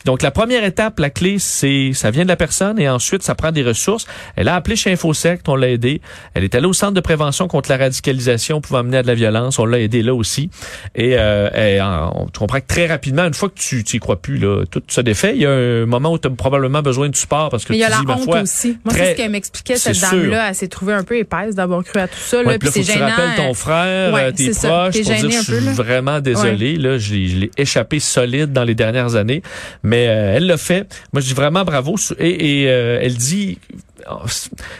Donc 0.05 0.23
la 0.23 0.31
première 0.31 0.63
étape, 0.63 0.99
la 0.99 1.11
clé, 1.11 1.37
c'est 1.37 1.91
ça 1.93 2.09
vient 2.09 2.23
de 2.23 2.29
la 2.29 2.35
personne 2.35 2.79
et 2.79 2.89
ensuite 2.89 3.21
ça 3.21 3.35
prend 3.35 3.51
des 3.51 3.63
ressources. 3.63 4.07
Elle 4.35 4.47
a 4.47 4.55
appelé 4.55 4.75
chez 4.75 4.91
InfoSect, 4.91 5.47
on 5.47 5.55
l'a 5.55 5.69
aidé. 5.69 6.01
Elle 6.33 6.43
est 6.43 6.55
allée 6.55 6.65
au 6.65 6.73
centre 6.73 6.93
de 6.93 7.01
prévention 7.01 7.47
contre 7.47 7.69
la 7.69 7.77
radicalisation 7.77 8.61
pouvant 8.61 8.79
amener 8.79 8.97
à 8.97 9.03
de 9.03 9.07
la 9.07 9.15
violence, 9.15 9.59
on 9.59 9.65
l'a 9.65 9.79
aidé 9.79 10.01
là 10.01 10.15
aussi. 10.15 10.49
Et, 10.95 11.15
euh, 11.17 11.49
et, 11.51 11.79
on 11.81 12.25
tu 12.33 12.39
comprend 12.39 12.59
que 12.59 12.67
très 12.67 12.87
rapidement, 12.87 13.25
une 13.25 13.33
fois 13.33 13.49
que 13.49 13.59
tu 13.59 13.83
y 13.93 13.99
crois 13.99 14.21
plus, 14.21 14.38
là, 14.39 14.63
tout 14.69 14.81
se 14.87 15.01
défait. 15.01 15.33
Il 15.35 15.41
y 15.41 15.45
a 15.45 15.51
un 15.51 15.85
moment 15.85 16.11
où 16.13 16.17
tu 16.17 16.27
as 16.27 16.31
probablement 16.31 16.81
besoin 16.81 17.09
de 17.09 17.15
support 17.15 17.49
parce 17.49 17.65
que 17.65 17.73
Mais 17.73 17.77
il 17.77 17.81
y 17.81 17.83
a 17.83 17.87
tu 17.87 18.05
la 18.05 18.13
honte 18.15 18.23
foi, 18.23 18.41
aussi. 18.41 18.77
Moi, 18.83 18.93
c'est 18.93 19.11
ce 19.11 19.17
qu'elle 19.17 19.31
m'expliquait, 19.31 19.75
cette 19.75 19.99
dame-là. 19.99 20.49
Elle 20.49 20.55
s'est 20.55 20.67
trouvée 20.67 20.93
un 20.93 21.03
peu 21.03 21.17
épaisse 21.17 21.55
d'avoir 21.55 21.83
cru 21.83 21.99
à 21.99 22.07
tout 22.07 22.17
ça. 22.17 22.37
Ouais, 22.39 22.53
Là, 22.53 22.59
puis 22.59 22.69
c'est 22.71 22.81
que 22.81 22.85
tu 22.85 22.93
gênant. 22.93 23.07
rappelles 23.07 23.35
ton 23.37 23.53
frère, 23.53 24.13
Ouais, 24.13 24.23
euh, 24.23 24.31
tes 24.31 24.51
proches, 24.51 24.95
pour 24.95 25.03
dire 25.03 25.31
je 25.31 25.43
suis 25.43 25.59
vraiment 25.73 26.19
désolé. 26.19 26.75
Là, 26.77 26.97
je 26.97 27.13
l'ai, 27.13 27.51
échappé 27.57 27.99
solide 27.99 28.53
dans 28.53 28.63
les 28.63 28.75
dernières 28.75 29.15
années, 29.15 29.41
mais 29.83 30.07
euh, 30.07 30.35
elle 30.35 30.47
l'a 30.47 30.57
fait. 30.57 30.87
Moi, 31.13 31.21
je 31.21 31.27
dis 31.27 31.33
vraiment 31.33 31.63
bravo. 31.63 31.95
Et, 32.19 32.61
et, 32.63 32.69
euh, 32.69 32.99
elle 33.01 33.15
dit, 33.15 33.57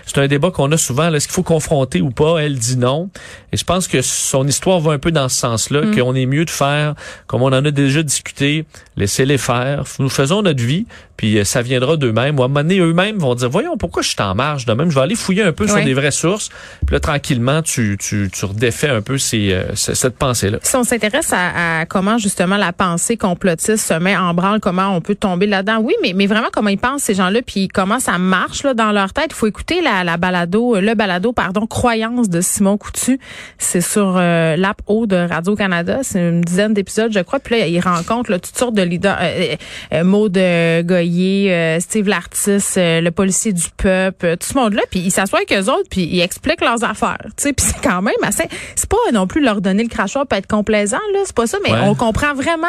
c'est 0.05 0.17
un 0.17 0.27
débat 0.27 0.51
qu'on 0.51 0.71
a 0.71 0.77
souvent. 0.77 1.13
Est-ce 1.13 1.27
qu'il 1.27 1.33
faut 1.35 1.43
confronter 1.43 2.01
ou 2.01 2.11
pas? 2.11 2.39
Elle 2.39 2.57
dit 2.57 2.77
non. 2.77 3.09
Et 3.51 3.57
je 3.57 3.63
pense 3.63 3.87
que 3.87 4.01
son 4.01 4.47
histoire 4.47 4.79
va 4.79 4.93
un 4.93 4.99
peu 4.99 5.11
dans 5.11 5.29
ce 5.29 5.37
sens-là, 5.37 5.81
Mm. 5.81 5.95
qu'on 5.95 6.15
est 6.15 6.25
mieux 6.25 6.45
de 6.45 6.49
faire, 6.49 6.95
comme 7.27 7.41
on 7.41 7.47
en 7.47 7.65
a 7.65 7.71
déjà 7.71 8.03
discuté, 8.03 8.65
laisser-les 8.97 9.37
faire. 9.37 9.83
Nous 9.99 10.09
faisons 10.09 10.41
notre 10.41 10.63
vie, 10.63 10.85
puis 11.19 11.37
euh, 11.37 11.43
ça 11.43 11.61
viendra 11.61 11.97
d'eux-mêmes. 11.97 12.39
Ou 12.39 12.43
à 12.43 12.45
un 12.45 12.47
moment 12.47 12.61
donné, 12.61 12.79
eux-mêmes 12.79 13.17
vont 13.17 13.35
dire, 13.35 13.49
voyons, 13.49 13.75
pourquoi 13.75 14.01
je 14.01 14.07
suis 14.07 14.21
en 14.21 14.35
marge 14.35 14.65
de 14.65 14.71
même? 14.71 14.89
Je 14.89 14.95
vais 14.95 15.01
aller 15.01 15.15
fouiller 15.15 15.43
un 15.43 15.51
peu 15.51 15.67
sur 15.67 15.75
des 15.83 15.93
vraies 15.93 16.11
sources. 16.11 16.47
Puis 16.87 16.93
là, 16.93 17.01
tranquillement, 17.01 17.61
tu, 17.61 17.97
tu, 17.99 18.29
tu 18.31 18.45
redéfais 18.45 18.87
un 18.87 19.01
peu 19.01 19.17
ces, 19.17 19.51
euh, 19.51 19.75
ce- 19.75 19.95
cette 19.95 20.15
pensée-là. 20.15 20.59
Si 20.61 20.77
on 20.77 20.85
s'intéresse 20.85 21.33
à, 21.33 21.81
à 21.81 21.85
comment 21.85 22.17
justement 22.17 22.55
la 22.55 22.71
pensée 22.71 23.17
complotiste 23.17 23.85
se 23.85 23.93
met 23.95 24.15
en 24.15 24.33
branle, 24.33 24.61
comment 24.61 24.95
on 24.95 25.01
peut 25.01 25.15
tomber 25.15 25.45
là-dedans, 25.45 25.79
oui, 25.81 25.93
mais, 26.01 26.13
mais 26.15 26.25
vraiment 26.25 26.47
comment 26.53 26.69
ils 26.69 26.77
pensent 26.77 27.03
ces 27.03 27.15
gens-là, 27.15 27.41
puis 27.45 27.67
comment 27.67 27.99
ça 27.99 28.17
marche 28.17 28.63
là, 28.63 28.73
dans 28.73 28.93
leur 28.93 29.11
tête? 29.11 29.27
Il 29.31 29.35
faut 29.35 29.47
écouter 29.47 29.81
la, 29.81 30.05
la 30.05 30.15
balado, 30.15 30.77
euh, 30.77 30.79
le 30.81 30.95
balado, 30.95 31.33
pardon, 31.33 31.67
Croyance 31.67 32.29
de 32.29 32.39
Simon 32.39 32.77
Coutu. 32.77 33.19
C'est 33.57 33.81
sur 33.81 34.15
euh, 34.17 34.55
l'app 34.55 34.77
O 34.87 35.05
de 35.05 35.17
Radio-Canada. 35.17 35.99
C'est 36.03 36.19
une 36.29 36.41
dizaine 36.41 36.73
d'épisodes, 36.73 37.11
je 37.11 37.19
crois. 37.19 37.39
Puis 37.39 37.59
là, 37.59 37.67
il 37.67 37.79
rencontre 37.81 38.31
là, 38.31 38.39
toutes 38.39 38.57
sortes 38.57 38.75
de 38.75 38.83
leaders. 38.83 39.17
Euh, 39.21 39.55
euh, 39.93 40.03
Maud 40.05 40.37
euh, 40.37 40.83
Goyer, 41.09 41.53
euh, 41.53 41.79
Steve 41.79 42.07
Lartis, 42.07 42.59
euh, 42.77 43.01
le 43.01 43.11
policier 43.11 43.51
du 43.53 43.63
peuple, 43.77 44.25
euh, 44.25 44.35
tout 44.35 44.47
ce 44.47 44.53
monde-là. 44.57 44.81
Puis 44.91 44.99
ils 44.99 45.11
s'assoient 45.11 45.39
avec 45.39 45.51
eux 45.53 45.69
autres, 45.71 45.87
puis 45.89 46.03
ils 46.11 46.21
expliquent 46.21 46.61
leurs 46.61 46.83
affaires. 46.83 47.17
Tu 47.37 47.43
sais, 47.43 47.53
puis 47.59 47.65
c'est 47.65 47.81
quand 47.81 48.01
même 48.01 48.13
assez... 48.23 48.43
C'est 48.75 48.89
pas 48.89 48.97
non 49.13 49.27
plus 49.27 49.41
leur 49.43 49.61
donner 49.61 49.83
le 49.83 49.89
crachoir 49.89 50.25
pour 50.27 50.37
être 50.37 50.47
complaisant, 50.47 50.97
là. 51.13 51.19
C'est 51.25 51.35
pas 51.35 51.47
ça, 51.47 51.57
mais 51.63 51.71
Ouais. 51.71 51.79
on 51.83 51.95
comprend 51.95 52.33
vraiment 52.33 52.67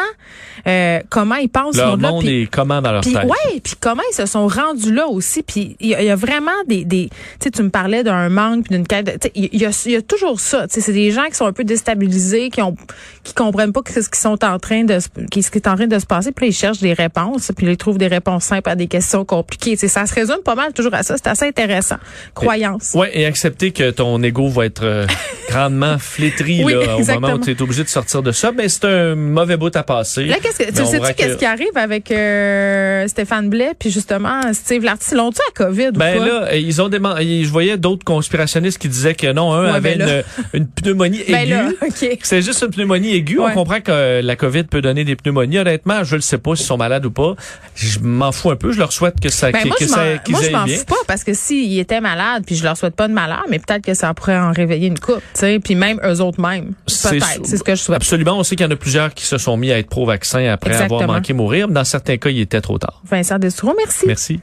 euh, 0.67 0.99
comment 1.09 1.35
ils 1.35 1.49
pensent, 1.49 1.75
Leur 1.77 1.91
monde-là. 1.91 2.09
monde 2.11 2.19
puis- 2.23 2.41
est 2.43 2.47
comment 2.47 2.81
dans 2.81 2.91
leur 2.91 3.01
puis 3.01 3.13
tête. 3.13 3.23
ouais, 3.25 3.59
puis 3.63 3.73
comment 3.79 4.03
ils 4.11 4.15
se 4.15 4.25
sont 4.25 4.47
rendus 4.47 4.93
là 4.93 5.07
aussi. 5.07 5.41
Puis 5.43 5.75
il 5.79 5.87
y, 5.87 5.89
y 5.91 6.09
a 6.09 6.15
vraiment 6.15 6.51
des, 6.67 6.85
des 6.85 7.09
tu 7.09 7.15
sais, 7.45 7.51
tu 7.51 7.63
me 7.63 7.69
parlais 7.69 8.03
d'un 8.03 8.29
manque 8.29 8.65
puis 8.65 8.75
d'une 8.75 8.85
quête. 8.87 9.05
de- 9.05 9.11
tu 9.13 9.17
sais, 9.23 9.31
Il 9.35 9.59
y, 9.61 9.65
a, 9.65 9.83
il 9.85 9.91
y 9.91 9.95
a 9.95 10.01
toujours 10.01 10.39
ça. 10.39 10.67
Tu 10.67 10.75
sais, 10.75 10.81
c'est 10.81 10.93
des 10.93 11.11
gens 11.11 11.25
qui 11.25 11.35
sont 11.35 11.45
un 11.45 11.53
peu 11.53 11.63
déstabilisés, 11.63 12.49
qui 12.49 12.61
ont, 12.61 12.75
qui 13.23 13.33
comprennent 13.33 13.73
pas 13.73 13.81
ce 13.87 13.93
qu'ils 14.01 14.15
sont 14.15 14.43
en 14.45 14.59
train 14.59 14.83
de, 14.83 14.99
ce 14.99 15.07
qui 15.29 15.39
est 15.39 15.67
en 15.67 15.75
train 15.75 15.87
de 15.87 15.99
se 15.99 16.05
passer. 16.05 16.31
Puis 16.31 16.47
ils 16.47 16.53
cherchent 16.53 16.79
des 16.79 16.93
réponses. 16.93 17.51
Puis 17.57 17.65
ils 17.67 17.77
trouvent 17.77 17.97
des 17.97 18.07
réponses 18.07 18.30
simples 18.39 18.69
à 18.69 18.75
des 18.75 18.87
questions 18.87 19.25
compliquées. 19.25 19.71
Tu 19.71 19.77
sais, 19.79 19.87
ça 19.87 20.05
se 20.05 20.13
résume 20.13 20.39
pas 20.45 20.55
mal 20.55 20.73
toujours 20.73 20.93
à 20.93 21.03
ça. 21.03 21.15
C'est 21.17 21.27
assez 21.27 21.45
intéressant. 21.47 21.97
Croyance. 22.33 22.93
Ouais, 22.93 23.11
et 23.13 23.25
accepter 23.25 23.71
que 23.71 23.89
ton 23.91 24.21
ego 24.23 24.47
va 24.49 24.65
être 24.65 24.83
euh, 24.83 25.05
grandement 25.49 25.97
flétri 25.99 26.63
Oui, 26.63 26.73
là, 26.73 26.97
au 26.97 27.03
moment 27.05 27.33
où 27.33 27.39
tu 27.39 27.51
es 27.51 27.61
obligé 27.61 27.83
de 27.83 27.89
sortir 27.89 28.21
de 28.23 28.31
ça. 28.31 28.51
Mais 28.51 28.69
c'est 28.69 28.85
un 28.85 29.15
mauvais 29.15 29.57
bout 29.57 29.75
à 29.75 29.83
passer. 29.83 30.25
Là, 30.25 30.35
qu'est-ce 30.41 30.57
que, 30.59 30.69
tu 30.71 30.85
sais-tu 30.85 31.13
qu'est-ce 31.15 31.33
que- 31.33 31.39
qui 31.39 31.45
arrive 31.45 31.75
avec 31.75 32.11
euh, 32.11 33.07
Stéphane 33.07 33.49
Blais 33.49 33.71
puis 33.77 33.89
justement 33.91 34.41
Steve 34.53 34.83
Lartis? 34.83 35.15
L'ont-tu 35.15 35.41
à 35.49 35.51
COVID 35.53 35.87
ou 35.89 35.91
Ben 35.93 36.17
pas? 36.19 36.25
là, 36.25 36.55
ils 36.55 36.81
ont 36.81 36.89
déman- 36.89 37.17
je 37.21 37.49
voyais 37.49 37.77
d'autres 37.77 38.05
conspirationnistes 38.05 38.77
qui 38.77 38.87
disaient 38.89 39.15
que 39.15 39.31
non, 39.31 39.51
un 39.53 39.61
Ouais, 39.71 39.77
avait 39.77 39.95
ben 39.95 40.23
une, 40.53 40.59
une 40.61 40.67
pneumonie 40.67 41.21
ben 41.27 41.35
aiguë. 41.43 41.49
là, 41.51 41.69
OK. 41.81 42.17
que 42.19 42.27
C'est 42.27 42.41
juste 42.41 42.61
une 42.63 42.71
pneumonie 42.71 43.13
aiguë. 43.15 43.39
Ouais. 43.39 43.51
On 43.51 43.53
comprend 43.53 43.81
que 43.81 44.21
la 44.21 44.35
COVID 44.35 44.63
peut 44.63 44.81
donner 44.81 45.03
des 45.03 45.15
pneumonies. 45.15 45.59
Honnêtement, 45.59 46.03
je 46.03 46.15
ne 46.15 46.21
sais 46.21 46.37
pas 46.37 46.55
s'ils 46.55 46.65
sont 46.65 46.77
malades 46.77 47.05
ou 47.05 47.11
pas. 47.11 47.35
Je 47.75 47.99
m'en 48.21 48.31
fous 48.31 48.51
un 48.51 48.55
peu. 48.55 48.71
Je 48.71 48.79
leur 48.79 48.91
souhaite 48.91 49.19
que 49.19 49.29
ça, 49.29 49.51
Ben, 49.51 49.63
que, 49.63 49.67
moi, 49.67 49.75
que 49.77 49.85
je 49.85 49.89
ça, 49.89 49.97
m'en, 50.03 50.17
qu'ils 50.19 50.31
moi, 50.31 50.41
je 50.41 50.47
aillent 50.47 50.53
m'en 50.53 50.63
bien. 50.65 50.77
fous 50.77 50.85
pas 50.85 50.95
parce 51.07 51.23
que 51.23 51.33
s'ils 51.33 51.79
étaient 51.79 52.01
malades, 52.01 52.43
puis 52.45 52.55
je 52.55 52.63
leur 52.63 52.77
souhaite 52.77 52.95
pas 52.95 53.07
de 53.07 53.13
malheur, 53.13 53.43
mais 53.49 53.59
peut-être 53.59 53.83
que 53.83 53.93
ça 53.93 54.13
pourrait 54.13 54.37
en 54.37 54.51
réveiller 54.51 54.87
une 54.87 54.99
coupe, 54.99 55.17
tu 55.33 55.39
sais, 55.41 55.59
puis 55.59 55.75
même 55.75 55.99
eux 56.05 56.21
autres 56.21 56.39
mêmes. 56.41 56.73
Peut-être, 56.85 57.39
c'est 57.43 57.57
ce 57.57 57.63
que 57.63 57.75
je 57.75 57.81
souhaite. 57.81 57.97
Absolument. 57.97 58.37
On 58.37 58.43
sait 58.43 58.55
qu'il 58.55 58.65
y 58.65 58.69
en 58.69 58.71
a 58.71 58.75
plusieurs 58.75 59.13
qui 59.13 59.25
se 59.25 59.37
sont 59.37 59.57
mis 59.57 59.71
à 59.71 59.79
être 59.79 59.89
pro-vaccin 59.89 60.45
après 60.51 60.71
Exactement. 60.71 60.99
avoir 61.01 61.17
manqué 61.17 61.33
mourir. 61.33 61.67
Dans 61.67 61.83
certains 61.83 62.17
cas, 62.17 62.29
il 62.29 62.39
était 62.39 62.61
trop 62.61 62.77
tard. 62.77 63.01
Vincent 63.09 63.39
Destoureau, 63.39 63.73
merci. 63.77 64.05
Merci. 64.07 64.39